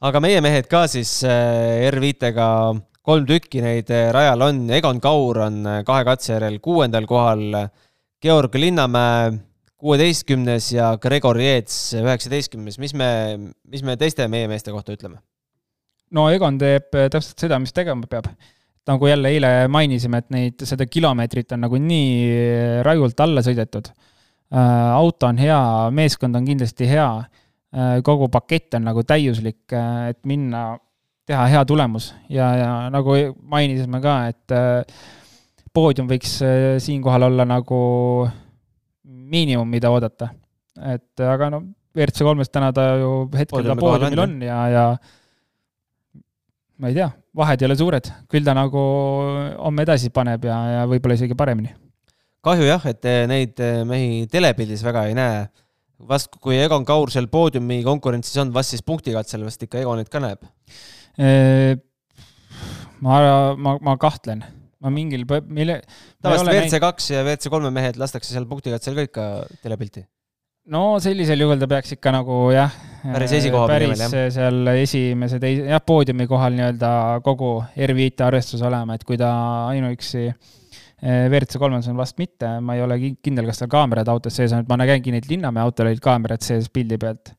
aga 0.00 0.22
meie 0.22 0.40
mehed 0.44 0.68
ka 0.70 0.86
siis 0.90 1.20
äh, 1.28 1.86
R5-ga 1.90 2.48
kolm 3.06 3.26
tükki 3.28 3.62
neid 3.64 3.90
eh, 3.94 4.08
rajal 4.14 4.44
on, 4.48 4.64
Egon 4.76 5.00
Kaur 5.02 5.44
on 5.46 5.62
eh, 5.64 5.80
kahe 5.86 6.04
katse 6.08 6.34
järel 6.34 6.58
kuuendal 6.62 7.08
kohal, 7.08 7.56
Georg 8.20 8.54
Linnamäe 8.60 9.32
kuueteistkümnes 9.80 10.66
ja 10.74 10.92
Gregor 11.00 11.38
Jeets 11.40 11.94
üheksateistkümnes, 11.96 12.76
mis 12.82 12.92
me, 12.92 13.10
mis 13.64 13.84
me 13.86 13.96
teiste 14.00 14.26
meie 14.28 14.48
meeste 14.50 14.74
kohta 14.74 14.92
ütleme? 14.96 15.20
no 16.12 16.26
Egon 16.32 16.58
teeb 16.60 16.92
eh, 16.98 17.08
täpselt 17.12 17.46
seda, 17.46 17.60
mis 17.62 17.72
tegema 17.76 18.08
peab. 18.10 18.28
nagu 18.90 19.06
jälle 19.06 19.30
eile 19.30 19.50
mainisime, 19.70 20.18
et 20.18 20.30
neid, 20.34 20.62
seda 20.66 20.84
kilomeetrit 20.88 21.52
on 21.54 21.60
nagu 21.64 21.78
nii 21.78 22.80
rajult 22.82 23.20
alla 23.22 23.42
sõidetud. 23.44 23.92
auto 24.50 25.26
on 25.28 25.38
hea, 25.38 25.58
meeskond 25.94 26.34
on 26.34 26.48
kindlasti 26.48 26.88
hea, 26.90 27.06
kogu 28.02 28.26
pakett 28.28 28.74
on 28.74 28.88
nagu 28.88 29.04
täiuslik, 29.06 29.70
et 30.10 30.18
minna 30.26 30.72
teha 31.30 31.46
hea 31.52 31.62
tulemus 31.68 32.10
ja, 32.32 32.50
ja 32.58 32.70
nagu 32.92 33.14
mainisime 33.52 34.00
ka, 34.02 34.16
et 34.32 34.54
äh, 34.54 35.02
poodium 35.74 36.10
võiks 36.10 36.38
äh, 36.42 36.78
siinkohal 36.82 37.28
olla 37.28 37.46
nagu 37.48 37.80
miinimum, 39.04 39.68
mida 39.70 39.92
oodata. 39.94 40.32
et 40.80 41.22
aga 41.22 41.50
no 41.54 41.62
WRC 41.94 42.26
kolmes 42.26 42.50
täna 42.50 42.72
ta 42.74 42.94
ju 42.98 43.12
hetkel 43.34 43.66
ta 43.66 43.78
poodiumil 43.78 44.24
on 44.24 44.36
ja, 44.46 44.58
ja 44.70 44.84
ma 46.80 46.90
ei 46.90 46.96
tea, 46.96 47.10
vahed 47.36 47.62
ei 47.62 47.68
ole 47.68 47.78
suured, 47.78 48.10
küll 48.30 48.46
ta 48.46 48.54
nagu 48.56 48.82
homme 49.60 49.86
edasi 49.86 50.10
paneb 50.14 50.46
ja, 50.48 50.58
ja 50.78 50.84
võib-olla 50.90 51.18
isegi 51.18 51.36
paremini. 51.38 51.74
kahju 52.46 52.70
jah, 52.70 52.86
et 52.90 53.10
neid 53.30 53.60
mehi 53.86 54.24
telepildis 54.32 54.82
väga 54.86 55.10
ei 55.10 55.18
näe. 55.18 55.42
vast 56.08 56.32
kui 56.40 56.56
Egon 56.56 56.86
Kaur 56.88 57.10
seal 57.12 57.28
poodiumi 57.28 57.82
konkurentsis 57.84 58.40
on, 58.40 58.54
vast 58.54 58.74
siis 58.74 58.82
punktikatsel 58.82 59.44
vast 59.44 59.62
ikka 59.62 59.82
Egonit 59.82 60.08
ka 60.08 60.22
näeb 60.22 60.48
ma, 63.00 63.18
ma, 63.56 63.74
ma 63.80 63.96
kahtlen, 64.00 64.44
ma 64.80 64.92
mingil, 64.94 65.26
mille. 65.48 65.80
tavaliselt 66.22 66.52
WRC 66.52 66.80
kaks 66.82 67.10
ja 67.14 67.24
WRC 67.24 67.52
kolme 67.52 67.72
mehed 67.74 68.00
lastakse 68.00 68.32
seal 68.32 68.48
punktikatsel 68.50 68.96
ka 68.96 69.06
ikka 69.08 69.26
telepilti. 69.64 70.04
no 70.70 71.00
sellisel 71.02 71.40
juhul 71.44 71.60
ta 71.60 71.68
peaks 71.70 71.96
ikka 71.96 72.12
nagu 72.14 72.38
jah. 72.54 72.72
päris 73.02 73.34
esikoha 73.40 73.66
peal 73.70 73.86
päris 73.88 74.04
jah. 74.04 74.30
seal 74.36 74.72
esimese, 74.76 75.40
teise, 75.42 75.66
jah, 75.72 75.82
poodiumi 75.84 76.28
kohal 76.30 76.56
nii-öelda 76.56 76.92
kogu 77.26 77.58
R5 77.88 78.24
arvestus 78.28 78.64
olema, 78.66 78.96
et 78.96 79.04
kui 79.08 79.20
ta 79.20 79.32
ainuüksi 79.72 80.28
WRC 81.00 81.56
kolmes 81.60 81.86
on 81.88 81.96
vast 81.96 82.18
mitte, 82.20 82.58
ma 82.60 82.76
ei 82.76 82.82
ole 82.84 82.98
kindel, 83.24 83.46
kas 83.48 83.62
tal 83.62 83.70
kaamerad 83.72 84.08
autos 84.12 84.36
sees 84.36 84.52
on, 84.52 84.64
et 84.64 84.68
ma 84.68 84.76
nägin 84.80 85.16
neid 85.16 85.28
Linnamäe 85.30 85.64
autol 85.64 85.88
olid 85.88 86.02
kaamerad 86.04 86.44
sees 86.44 86.68
pildi 86.68 87.00
pealt. 87.00 87.32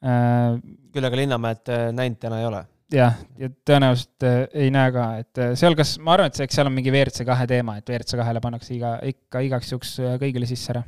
Küll 0.00 1.08
aga 1.08 1.18
Linnamäed 1.20 1.68
näinud 1.92 2.16
täna 2.24 2.40
ei 2.40 2.48
ole 2.48 2.62
jah, 2.96 3.20
ja 3.40 3.50
tõenäoliselt 3.68 4.26
äh, 4.28 4.40
ei 4.64 4.72
näe 4.74 4.94
ka, 4.94 5.06
et 5.22 5.44
seal, 5.58 5.76
kas, 5.78 5.96
ma 6.02 6.16
arvan, 6.16 6.32
et 6.32 6.38
see, 6.38 6.48
eks 6.48 6.58
seal 6.58 6.70
on 6.70 6.76
mingi 6.76 6.92
WRC 6.92 7.26
kahe 7.28 7.46
teema, 7.50 7.78
et 7.80 7.88
WRC 7.88 8.18
kahele 8.20 8.42
pannakse 8.44 8.74
iga, 8.76 8.96
ikka 9.12 9.44
igaks 9.48 9.72
juhuks 9.72 9.96
kõigile 10.22 10.48
sisse 10.50 10.74
ära 10.74 10.84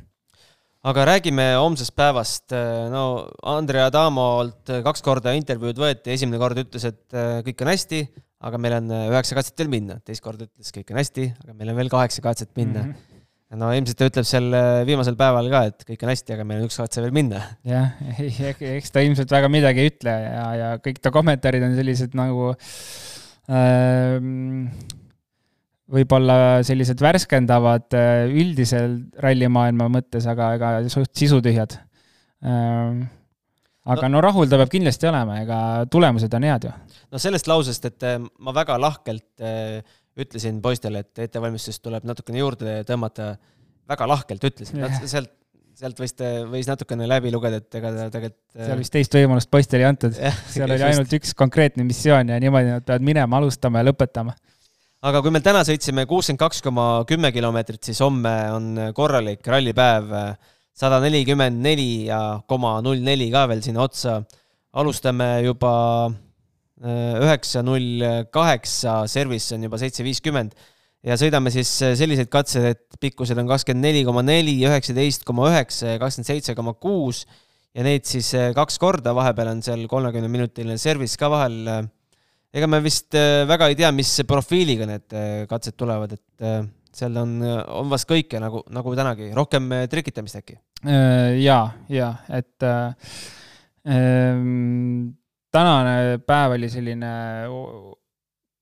aga 0.85 1.05
räägime 1.09 1.45
homsest 1.57 1.95
päevast. 1.97 2.53
no 2.93 3.25
Andrea 3.55 3.87
Adamolt 3.89 4.69
kaks 4.85 5.01
korda 5.05 5.33
intervjuud 5.37 5.81
võeti, 5.81 6.13
esimene 6.13 6.41
kord 6.41 6.61
ütles, 6.61 6.85
et 6.91 7.17
äh, 7.17 7.39
kõik 7.47 7.65
on 7.65 7.73
hästi, 7.73 8.03
aga 8.45 8.61
meil 8.61 8.77
on 8.77 8.93
äh, 8.93 9.09
üheksa 9.13 9.37
katset 9.37 9.57
veel 9.63 9.71
minna, 9.73 9.97
teist 10.05 10.23
korda 10.25 10.45
ütles, 10.45 10.69
kõik 10.75 10.93
on 10.93 11.01
hästi, 11.01 11.27
aga 11.45 11.57
meil 11.57 11.73
on 11.73 11.81
veel 11.81 11.91
kaheksa 11.93 12.25
katset 12.25 12.53
minna 12.57 12.83
mm. 12.85 12.93
-hmm 12.93 13.11
no 13.59 13.69
ilmselt 13.75 13.99
ta 13.99 14.09
ütleb 14.09 14.27
seal 14.27 14.49
äh, 14.55 14.81
viimasel 14.87 15.17
päeval 15.19 15.47
ka, 15.53 15.63
et 15.71 15.85
kõik 15.87 16.03
on 16.05 16.11
hästi, 16.11 16.35
aga 16.35 16.47
meil 16.47 16.63
on 16.63 16.69
üks 16.69 16.79
katse 16.81 17.03
veel 17.03 17.15
minna. 17.15 17.41
jah, 17.67 17.95
eks 18.75 18.93
ta 18.93 19.03
ilmselt 19.05 19.31
väga 19.33 19.49
midagi 19.51 19.83
ei 19.83 19.93
ütle 19.93 20.13
ja, 20.25 20.45
ja 20.59 20.69
kõik 20.83 21.01
ta 21.03 21.13
kommentaarid 21.15 21.65
on 21.67 21.75
sellised 21.79 22.15
nagu 22.17 22.51
äh, 23.49 24.19
võib-olla 25.91 26.37
sellised 26.65 27.01
värskendavad 27.03 27.93
äh, 27.97 28.25
üldisel 28.31 28.97
rallimaailma 29.21 29.89
mõttes, 29.93 30.25
aga 30.29 30.53
ega 30.57 30.71
suht 30.91 31.13
sisutühjad. 31.17 31.77
Ähm, 32.45 33.05
aga 33.85 34.09
no, 34.09 34.17
no 34.17 34.23
rahul 34.25 34.49
ta 34.49 34.57
peab 34.61 34.71
kindlasti 34.73 35.09
olema, 35.09 35.39
ega 35.43 35.59
tulemused 35.91 36.33
on 36.33 36.47
head 36.47 36.65
ju. 36.67 36.73
no 37.13 37.21
sellest 37.21 37.49
lausest, 37.51 37.85
et 37.91 38.07
äh, 38.07 38.17
ma 38.19 38.55
väga 38.55 38.79
lahkelt 38.81 39.45
ütlesin 40.19 40.61
poistele, 40.63 41.03
et 41.03 41.25
ettevalmistust 41.27 41.83
tuleb 41.83 42.05
natukene 42.07 42.39
juurde 42.39 42.77
tõmmata, 42.87 43.33
väga 43.89 44.07
lahkelt 44.09 44.47
ütlesin 44.51 44.83
yeah., 44.83 45.01
sealt 45.05 45.33
sealt 45.75 45.97
võis, 45.99 46.13
võis 46.47 46.69
natukene 46.69 47.07
läbi 47.09 47.31
lugeda, 47.33 47.59
et 47.59 47.75
ega 47.75 47.91
ta 47.91 48.07
tegelikult 48.13 48.63
seal 48.69 48.79
vist 48.79 48.93
teist 48.95 49.17
võimalust 49.17 49.49
poistele 49.51 49.83
ei 49.83 49.89
antud 49.89 50.15
seal 50.15 50.71
oli 50.71 50.85
ainult 50.87 51.11
just. 51.11 51.17
üks 51.19 51.33
konkreetne 51.35 51.83
missioon 51.83 52.31
ja 52.31 52.39
niimoodi 52.39 52.71
nad 52.71 52.85
peavad 52.87 53.03
minema, 53.03 53.41
alustama 53.41 53.81
ja 53.81 53.89
lõpetama 53.89 54.35
aga 55.05 55.21
kui 55.21 55.33
me 55.33 55.41
täna 55.43 55.61
sõitsime 55.67 56.05
kuuskümmend 56.09 56.41
kaks 56.41 56.63
koma 56.65 56.87
kümme 57.09 57.31
kilomeetrit, 57.35 57.83
siis 57.85 58.01
homme 58.01 58.33
on 58.55 58.69
korralik 58.97 59.45
rallipäev, 59.45 60.13
sada 60.75 60.99
nelikümmend 61.03 61.61
neli 61.61 62.07
ja 62.07 62.39
koma 62.49 62.79
null 62.85 63.03
neli 63.05 63.29
ka 63.33 63.45
veel 63.51 63.61
sinna 63.65 63.85
otsa. 63.85 64.21
alustame 64.75 65.27
juba 65.45 65.73
üheksa 66.75 67.61
null 67.63 68.03
kaheksa, 68.35 69.05
service 69.07 69.55
on 69.55 69.63
juba 69.63 69.79
seitse 69.79 70.03
viiskümmend. 70.03 70.55
Ja 71.05 71.15
sõidame 71.21 71.51
siis 71.53 71.69
selliseid 71.79 72.27
katseid, 72.33 72.65
et 72.73 72.97
pikkused 72.99 73.37
on 73.37 73.47
kakskümmend 73.47 73.85
neli 73.85 74.01
koma 74.07 74.23
neli, 74.25 74.57
üheksateist 74.65 75.23
koma 75.27 75.51
üheksa 75.51 75.93
ja 75.93 76.01
kakskümmend 76.01 76.31
seitse 76.31 76.55
koma 76.57 76.73
kuus. 76.75 77.23
Ja 77.75 77.83
neid 77.85 78.07
siis 78.07 78.31
äh, 78.35 78.49
kaks 78.55 78.79
korda, 78.79 79.13
vahepeal 79.15 79.51
on 79.51 79.61
seal 79.63 79.83
kolmekümne 79.91 80.31
minutiline 80.31 80.79
service 80.81 81.19
ka 81.19 81.29
vahel. 81.31 81.87
Ega 82.55 82.69
me 82.71 82.79
vist 82.79 83.11
äh, 83.19 83.43
väga 83.49 83.67
ei 83.67 83.75
tea, 83.75 83.89
mis 83.91 84.13
profiiliga 84.27 84.85
need 84.87 85.11
äh, 85.11 85.43
katsed 85.49 85.75
tulevad, 85.75 86.13
et 86.15 86.45
äh, 86.45 86.61
seal 86.95 87.17
on, 87.19 87.33
on 87.43 87.89
vast 87.91 88.07
kõike 88.07 88.39
nagu, 88.39 88.61
nagu 88.71 88.93
tänagi, 88.95 89.27
rohkem 89.35 89.67
trikitamist 89.91 90.39
äkki? 90.39 90.55
ja, 91.41 91.57
ja 91.89 92.11
et 92.37 92.63
ähm, 93.83 95.17
tänane 95.55 96.19
päev 96.27 96.57
oli 96.57 96.69
selline, 96.71 97.13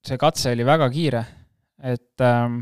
see 0.06 0.20
katse 0.22 0.54
oli 0.54 0.66
väga 0.68 0.90
kiire, 0.94 1.24
et 1.84 2.24
ähm, 2.24 2.62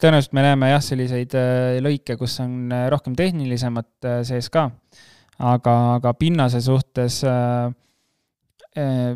tõenäoliselt 0.00 0.36
me 0.36 0.44
näeme 0.44 0.70
jah, 0.74 0.84
selliseid 0.84 1.36
lõike, 1.84 2.18
kus 2.20 2.36
on 2.44 2.74
rohkem 2.92 3.16
tehnilisemat 3.18 4.10
sees 4.28 4.50
ka, 4.52 4.68
aga, 5.38 5.76
aga 5.98 6.14
pinnase 6.18 6.60
suhtes 6.64 7.22
äh, 7.28 7.72
äh, 8.78 9.14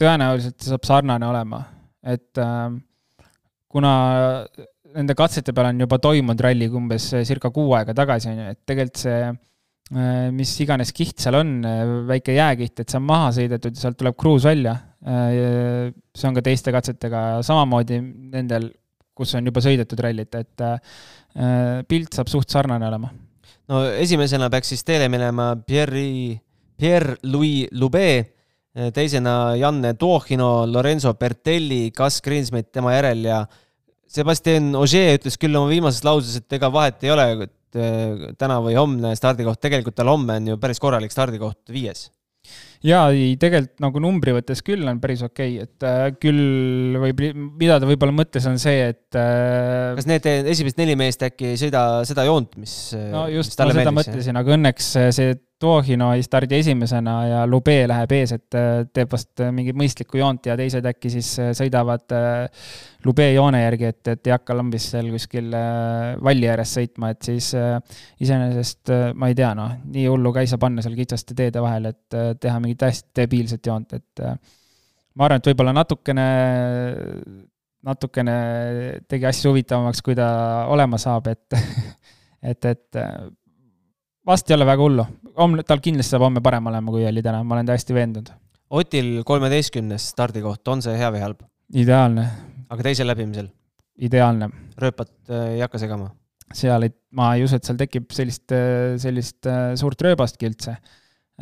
tõenäoliselt 0.00 0.64
saab 0.64 0.88
sarnane 0.88 1.28
olema, 1.28 1.62
et 2.02 2.40
äh, 2.40 2.68
kuna 3.72 3.94
nende 4.92 5.16
katsete 5.16 5.54
peal 5.56 5.70
on 5.70 5.84
juba 5.84 5.98
toimunud 6.02 6.42
ralli 6.44 6.68
umbes 6.68 7.08
circa 7.28 7.50
kuu 7.54 7.72
aega 7.78 7.94
tagasi, 7.96 8.32
on 8.32 8.42
ju, 8.42 8.52
et 8.52 8.60
tegelikult 8.68 9.04
see 9.04 9.18
äh, 9.28 9.32
mis 10.32 10.52
iganes 10.64 10.92
kiht 10.96 11.20
seal 11.20 11.36
on, 11.36 11.50
väike 12.08 12.32
jääkiht, 12.32 12.80
et 12.80 12.88
see 12.88 12.96
on 12.96 13.04
maha 13.04 13.32
sõidetud 13.36 13.74
ja 13.76 13.82
sealt 13.82 13.98
tuleb 14.00 14.16
kruus 14.16 14.46
välja. 14.48 14.72
Äh, 15.04 15.90
see 16.16 16.28
on 16.28 16.38
ka 16.38 16.44
teiste 16.46 16.72
katsetega 16.72 17.42
samamoodi 17.44 17.98
nendel, 18.32 18.70
kus 19.12 19.34
on 19.36 19.50
juba 19.50 19.60
sõidetud 19.64 20.00
rallit, 20.00 20.38
et 20.40 20.64
äh, 20.64 21.82
pilt 21.88 22.16
saab 22.16 22.32
suht 22.32 22.48
sarnane 22.52 22.88
olema. 22.88 23.12
no 23.68 23.84
esimesena 24.00 24.48
peaks 24.50 24.72
siis 24.72 24.84
teele 24.84 25.08
minema 25.12 25.52
Pierre, 25.66 26.38
Pierre-Louis 26.80 27.68
Loubet 27.76 28.32
Äh, 28.72 28.88
teisena 28.88 29.54
Janne 29.54 29.94
Tohino, 30.00 30.64
Lorenzo 30.64 31.12
Bertelli, 31.14 31.90
Gus 31.92 32.22
Greensmit 32.24 32.70
tema 32.72 32.94
järel 32.94 33.26
ja 33.28 33.42
Sebastian 34.08 34.70
Ogier 34.80 35.18
ütles 35.18 35.36
küll 35.40 35.58
oma 35.58 35.68
viimases 35.68 36.00
lauses, 36.06 36.38
et 36.40 36.56
ega 36.56 36.70
vahet 36.72 37.04
ei 37.04 37.12
ole, 37.12 37.26
äh, 37.34 37.50
täna 37.72 38.58
või 38.64 38.74
homne 38.76 39.14
stardikoht, 39.18 39.60
tegelikult 39.62 39.96
tal 39.98 40.12
homme 40.12 40.40
on 40.40 40.52
ju 40.52 40.58
päris 40.60 40.82
korralik 40.82 41.14
stardikoht 41.14 41.72
viies 41.72 42.10
jaa, 42.82 43.04
ei 43.14 43.36
tegelikult 43.40 43.82
nagu 43.82 44.02
numbri 44.02 44.34
võttes 44.34 44.62
küll 44.66 44.86
on 44.90 44.98
päris 45.02 45.22
okei 45.24 45.60
okay., 45.60 45.68
et 45.68 45.86
äh, 45.86 46.06
küll 46.18 46.98
võib, 47.02 47.22
mida 47.60 47.78
ta 47.78 47.88
võib-olla 47.88 48.14
mõtles, 48.16 48.46
on 48.50 48.58
see, 48.62 48.88
et 48.90 49.18
äh, 49.18 49.92
kas 49.98 50.08
need 50.10 50.26
esimesed 50.26 50.82
neli 50.82 50.96
meest 50.98 51.22
äkki 51.26 51.52
ei 51.52 51.60
sõida 51.60 52.02
seda 52.08 52.26
joont, 52.26 52.56
mis 52.60 52.74
no 53.12 53.28
just, 53.30 53.54
ma 53.60 53.70
seda 53.76 53.94
mõtlesin, 53.94 54.38
aga 54.38 54.56
õnneks 54.58 54.92
see 55.14 55.36
Tohino 55.62 56.08
ei 56.16 56.22
stardi 56.26 56.56
esimesena 56.58 57.12
ja 57.26 57.40
Lube 57.46 57.76
läheb 57.86 58.12
ees, 58.16 58.32
et 58.34 58.56
äh, 58.58 58.82
teeb 58.90 59.12
vast 59.12 59.38
äh, 59.44 59.52
mingit 59.54 59.76
mõistlikku 59.78 60.18
joont 60.18 60.48
ja 60.48 60.56
teised 60.58 60.86
äkki 60.90 61.12
siis 61.12 61.28
äh, 61.38 61.52
sõidavad 61.54 62.10
Lube 63.06 63.28
joone 63.30 63.60
järgi, 63.62 63.90
et, 63.92 64.10
et 64.10 64.26
ei 64.26 64.34
hakka 64.34 64.56
lambis 64.58 64.88
seal 64.92 65.10
kuskil 65.14 65.54
valli 66.22 66.48
ääres 66.50 66.74
sõitma, 66.76 67.12
et 67.14 67.26
siis 67.26 67.48
iseenesest 68.22 68.92
ma 69.18 69.30
ei 69.30 69.36
tea, 69.38 69.50
noh, 69.58 69.72
nii 69.90 70.06
hullu 70.10 70.30
ka 70.34 70.44
ei 70.44 70.50
saa 70.50 70.60
panna 70.62 70.84
seal 70.84 70.94
kitsaste 70.98 71.34
teede 71.38 71.62
vahel, 71.62 71.88
et 71.90 72.18
teha 72.42 72.60
mingit 72.62 72.86
hästi 72.86 73.10
debiilset 73.22 73.66
joont, 73.66 73.96
et 73.98 74.22
ma 74.22 75.26
arvan, 75.26 75.42
et 75.42 75.50
võib-olla 75.50 75.74
natukene, 75.74 76.26
natukene 77.90 78.36
tegi 79.10 79.30
asju 79.30 79.50
huvitavamaks, 79.50 80.02
kui 80.06 80.18
ta 80.18 80.30
olema 80.70 80.98
saab, 81.02 81.30
et 81.34 81.58
et, 82.54 82.70
et 82.70 83.02
vast 84.26 84.50
ei 84.50 84.56
ole 84.56 84.66
väga 84.68 84.82
hullu. 84.82 85.06
homme, 85.38 85.64
tal 85.66 85.82
kindlasti 85.82 86.14
saab 86.14 86.26
homme 86.26 86.42
parem 86.44 86.66
olema, 86.70 86.94
kui 86.94 87.06
oli 87.08 87.22
täna, 87.24 87.42
ma 87.44 87.56
olen 87.56 87.68
täiesti 87.68 87.94
veendunud. 87.96 88.32
Otil 88.72 89.20
kolmeteistkümnes 89.28 90.08
stardikoht, 90.14 90.66
on 90.68 90.82
see 90.84 90.96
hea 90.98 91.10
või 91.12 91.24
halb? 91.24 91.44
ideaalne. 91.82 92.26
aga 92.70 92.88
teisel 92.88 93.08
läbimisel? 93.10 93.48
ideaalne. 93.98 94.50
rööpat 94.80 95.12
äh, 95.30 95.54
ei 95.56 95.64
hakka 95.64 95.80
segama? 95.82 96.10
seal 96.52 96.84
ei, 96.84 96.92
ma 97.16 97.32
ei 97.36 97.46
usu, 97.46 97.56
et 97.56 97.68
seal 97.68 97.80
tekib 97.80 98.10
sellist, 98.12 98.52
äh, 98.52 98.94
sellist 99.00 99.48
äh, 99.48 99.72
suurt 99.80 100.00
rööbastki 100.04 100.50
üldse. 100.50 100.76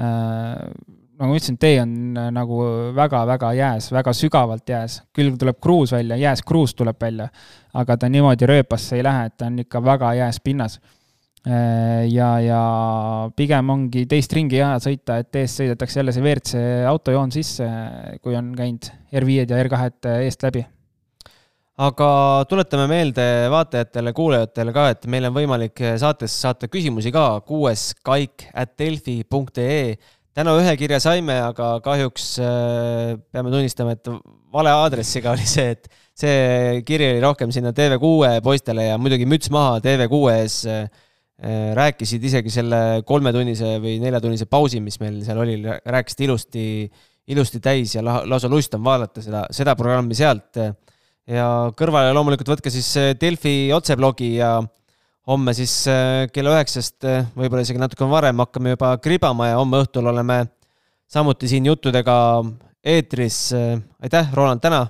nagu 0.00 1.28
ma 1.28 1.36
ütlesin, 1.36 1.58
tee 1.60 1.80
on 1.82 2.14
nagu 2.32 2.60
väga-väga 2.96 3.50
jääs, 3.58 3.90
väga 3.92 4.14
sügavalt 4.16 4.70
jääs. 4.70 5.00
küll 5.12 5.34
tuleb 5.36 5.58
kruus 5.60 5.92
välja, 5.92 6.16
jääs 6.16 6.42
kruus 6.46 6.72
tuleb 6.78 6.96
välja, 7.02 7.28
aga 7.74 7.96
ta 7.96 8.08
niimoodi 8.08 8.48
rööpasse 8.48 8.96
ei 8.96 9.04
lähe, 9.04 9.26
et 9.28 9.36
ta 9.36 9.50
on 9.50 9.58
ikka 9.60 9.82
väga 9.84 10.14
jääs 10.22 10.40
pinnas 10.40 10.78
ja, 11.44 12.28
ja 12.44 12.60
pigem 13.36 13.72
ongi 13.72 14.04
teist 14.08 14.32
ringi 14.36 14.60
hea 14.60 14.74
sõita, 14.82 15.20
et 15.22 15.40
eest 15.40 15.62
sõidetakse 15.62 16.00
jälle 16.00 16.12
see 16.12 16.24
WRC 16.24 16.60
autojoon 16.90 17.32
sisse, 17.32 17.68
kui 18.20 18.36
on 18.36 18.52
käinud 18.58 18.90
R5-d 19.22 19.54
ja 19.54 19.64
R2-d 19.64 20.18
eest 20.26 20.44
läbi. 20.44 20.66
aga 21.80 22.10
tuletame 22.48 22.86
meelde 22.90 23.26
vaatajatele, 23.52 24.12
kuulajatele 24.12 24.72
ka, 24.76 24.88
et 24.92 25.06
meil 25.08 25.30
on 25.30 25.36
võimalik 25.38 25.84
saates 26.00 26.34
saata 26.42 26.68
küsimusi 26.68 27.12
ka 27.14 27.40
kuues 27.48 27.94
kaik 28.04 28.50
at 28.52 28.76
delfi.ee. 28.76 29.96
täna 30.36 30.58
ühe 30.60 30.76
kirja 30.76 31.00
saime, 31.00 31.40
aga 31.40 31.78
kahjuks 31.84 32.34
äh, 32.44 33.16
peame 33.32 33.54
tunnistama, 33.54 33.96
et 33.96 34.12
vale 34.52 34.76
aadressiga 34.76 35.32
oli 35.32 35.48
see, 35.48 35.72
et 35.72 35.88
see 36.20 36.82
kiri 36.84 37.14
oli 37.14 37.24
rohkem 37.24 37.52
sinna 37.54 37.72
TV6 37.72 38.42
poistele 38.44 38.90
ja 38.90 39.00
muidugi 39.00 39.24
müts 39.24 39.48
maha 39.48 39.80
TV6 39.80 40.36
ees 40.36 40.64
Äh, 40.68 41.08
Äh, 41.40 41.70
rääkisid 41.72 42.24
isegi 42.28 42.50
selle 42.52 43.00
kolmetunnise 43.08 43.78
või 43.80 43.94
neljatunnise 44.02 44.44
pausi, 44.44 44.76
mis 44.84 44.98
meil 45.00 45.22
seal 45.24 45.38
oli, 45.40 45.54
rääkisid 45.64 46.26
ilusti, 46.26 46.64
ilusti 47.32 47.62
täis 47.64 47.94
ja 47.94 48.02
lausa 48.04 48.50
lust 48.52 48.76
on 48.76 48.82
vaadata 48.84 49.24
seda, 49.24 49.46
seda 49.48 49.72
programmi 49.78 50.18
sealt. 50.18 50.60
ja 51.30 51.46
kõrvale 51.78 52.12
loomulikult 52.12 52.52
võtke 52.52 52.74
siis 52.74 52.90
äh, 53.00 53.14
Delfi 53.16 53.72
otseblogi 53.72 54.34
ja 54.34 54.58
homme 55.32 55.56
siis 55.56 55.78
äh, 55.88 56.28
kella 56.28 56.58
üheksast, 56.58 57.08
võib-olla 57.32 57.64
isegi 57.64 57.80
natuke 57.80 58.04
varem, 58.12 58.44
hakkame 58.44 58.76
juba 58.76 58.92
kribama 59.00 59.48
ja 59.48 59.56
homme 59.62 59.80
õhtul 59.80 60.12
oleme 60.12 60.42
samuti 61.08 61.48
siin 61.48 61.72
juttudega 61.72 62.20
eetris. 62.84 63.46
aitäh, 64.02 64.28
Roland, 64.36 64.60
täna! 64.60 64.86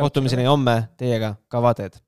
kohtumiseni 0.00 0.48
homme 0.48 0.86
teiega, 0.96 1.34
Kavated! 1.52 2.07